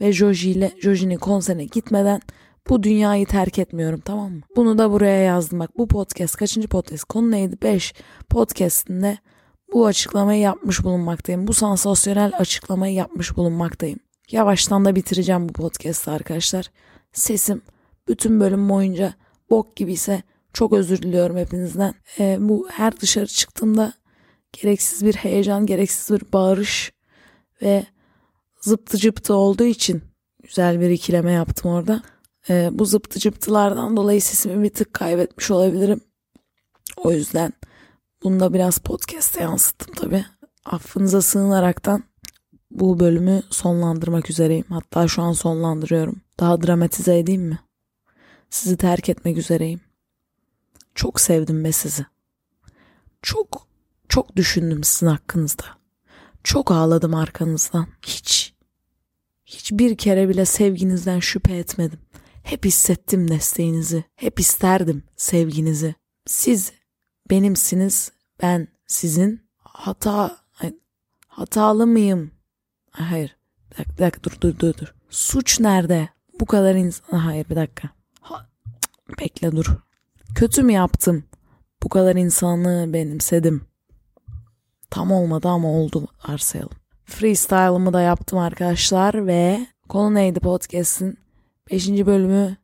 ve 0.00 0.12
Joji 0.12 0.50
ile 0.50 0.72
Joji'nin 0.82 1.16
konserine 1.16 1.64
gitmeden 1.64 2.20
bu 2.68 2.82
dünyayı 2.82 3.26
terk 3.26 3.58
etmiyorum 3.58 4.00
tamam 4.00 4.32
mı? 4.32 4.40
Bunu 4.56 4.78
da 4.78 4.92
buraya 4.92 5.22
yazdım 5.22 5.58
bak. 5.60 5.78
Bu 5.78 5.88
podcast 5.88 6.36
kaçıncı 6.36 6.68
podcast? 6.68 7.04
Konu 7.04 7.30
neydi? 7.30 7.56
5 7.62 7.94
podcastinde 8.28 9.18
bu 9.72 9.86
açıklamayı 9.86 10.40
yapmış 10.40 10.84
bulunmaktayım. 10.84 11.46
Bu 11.46 11.54
sansasyonel 11.54 12.32
açıklamayı 12.38 12.94
yapmış 12.94 13.36
bulunmaktayım. 13.36 13.98
Yavaştan 14.30 14.84
da 14.84 14.96
bitireceğim 14.96 15.48
bu 15.48 15.52
podcast'ı 15.52 16.10
arkadaşlar. 16.10 16.70
Sesim 17.12 17.62
bütün 18.08 18.40
bölüm 18.40 18.68
boyunca 18.68 19.14
bok 19.50 19.76
gibiyse 19.76 20.22
çok 20.52 20.72
özür 20.72 21.02
diliyorum 21.02 21.36
hepinizden. 21.36 21.94
Ee, 22.18 22.36
bu 22.40 22.68
her 22.70 23.00
dışarı 23.00 23.26
çıktığımda 23.26 23.92
gereksiz 24.52 25.04
bir 25.04 25.14
heyecan, 25.14 25.66
gereksiz 25.66 26.16
bir 26.16 26.32
bağırış 26.32 26.92
ve 27.62 27.86
zıptı 28.60 28.98
cıptı 28.98 29.34
olduğu 29.34 29.64
için 29.64 30.02
güzel 30.42 30.80
bir 30.80 30.90
ikileme 30.90 31.32
yaptım 31.32 31.70
orada. 31.70 32.02
Ee, 32.50 32.68
bu 32.72 32.84
zıptı 32.84 33.18
cıptılardan 33.18 33.96
dolayı 33.96 34.22
sesimi 34.22 34.64
bir 34.64 34.74
tık 34.74 34.92
kaybetmiş 34.92 35.50
olabilirim. 35.50 36.00
O 36.96 37.12
yüzden 37.12 37.52
bunu 38.22 38.40
da 38.40 38.54
biraz 38.54 38.78
podcast'e 38.78 39.42
yansıttım 39.42 39.94
tabii. 39.94 40.24
Affınıza 40.64 41.22
sığınaraktan 41.22 42.04
bu 42.70 43.00
bölümü 43.00 43.42
sonlandırmak 43.50 44.30
üzereyim. 44.30 44.64
Hatta 44.68 45.08
şu 45.08 45.22
an 45.22 45.32
sonlandırıyorum. 45.32 46.20
Daha 46.40 46.62
dramatize 46.62 47.18
edeyim 47.18 47.42
mi? 47.42 47.58
Sizi 48.50 48.76
terk 48.76 49.08
etmek 49.08 49.36
üzereyim. 49.38 49.80
Çok 50.94 51.20
sevdim 51.20 51.64
be 51.64 51.72
sizi. 51.72 52.06
Çok, 53.22 53.66
çok 54.08 54.36
düşündüm 54.36 54.84
sizin 54.84 55.06
hakkınızda. 55.06 55.64
Çok 56.44 56.70
ağladım 56.70 57.14
arkanızdan. 57.14 57.86
Hiç, 58.06 58.54
hiçbir 59.46 59.96
kere 59.96 60.28
bile 60.28 60.44
sevginizden 60.44 61.20
şüphe 61.20 61.56
etmedim. 61.56 61.98
Hep 62.42 62.64
hissettim 62.64 63.28
desteğinizi. 63.28 64.04
Hep 64.16 64.40
isterdim 64.40 65.02
sevginizi. 65.16 65.94
Siz 66.26 66.72
benimsiniz, 67.30 68.12
ben 68.42 68.68
sizin. 68.86 69.48
Hata, 69.56 70.36
hatalı 71.28 71.86
mıyım? 71.86 72.30
Hayır. 72.90 73.36
Bir 73.70 73.76
dakika, 73.78 73.96
bir 73.96 73.98
dakika 73.98 74.22
dur 74.22 74.40
dur 74.40 74.58
dur 74.58 74.74
dur. 74.78 74.94
Suç 75.10 75.60
nerede? 75.60 76.08
Bu 76.40 76.46
kadar 76.46 76.74
insan... 76.74 77.18
Hayır 77.18 77.48
bir 77.50 77.56
dakika. 77.56 77.88
Ha, 78.20 78.48
bekle 79.20 79.52
dur. 79.52 79.66
Kötü 80.34 80.62
mü 80.62 80.72
yaptım? 80.72 81.24
Bu 81.82 81.88
kadar 81.88 82.16
insanlığı 82.16 82.92
benimsedim. 82.92 83.66
Tam 84.90 85.12
olmadı 85.12 85.48
ama 85.48 85.68
oldu 85.68 86.08
varsayalım. 86.28 86.76
Freestyle'ımı 87.04 87.92
da 87.92 88.00
yaptım 88.00 88.38
arkadaşlar 88.38 89.26
ve 89.26 89.66
Konu 89.88 90.14
Neydi 90.14 90.40
Podcast'in 90.40 91.18
5. 91.70 91.88
bölümünü 91.88 92.56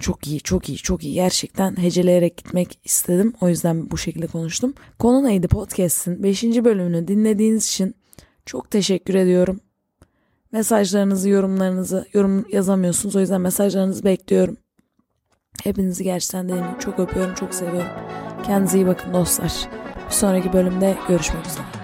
çok 0.00 0.26
iyi, 0.26 0.40
çok 0.40 0.68
iyi, 0.68 0.78
çok 0.78 1.04
iyi. 1.04 1.14
Gerçekten 1.14 1.76
heceleyerek 1.76 2.36
gitmek 2.36 2.78
istedim. 2.84 3.34
O 3.40 3.48
yüzden 3.48 3.90
bu 3.90 3.98
şekilde 3.98 4.26
konuştum. 4.26 4.74
Konu 4.98 5.24
Neydi 5.24 5.48
Podcast'in 5.48 6.22
5. 6.22 6.44
bölümünü 6.44 7.08
dinlediğiniz 7.08 7.66
için 7.66 7.94
çok 8.46 8.70
teşekkür 8.70 9.14
ediyorum. 9.14 9.60
Mesajlarınızı, 10.52 11.28
yorumlarınızı 11.28 12.06
yorum 12.12 12.46
yazamıyorsunuz. 12.52 13.16
O 13.16 13.20
yüzden 13.20 13.40
mesajlarınızı 13.40 14.04
bekliyorum. 14.04 14.56
Hepinizi 15.64 16.04
gerçekten 16.04 16.48
dediğim 16.48 16.78
çok 16.78 16.98
öpüyorum, 16.98 17.34
çok 17.34 17.54
seviyorum. 17.54 17.90
Kendinize 18.46 18.78
iyi 18.78 18.86
bakın 18.86 19.14
dostlar. 19.14 19.68
Bir 20.08 20.14
sonraki 20.14 20.52
bölümde 20.52 20.96
görüşmek 21.08 21.46
üzere. 21.46 21.79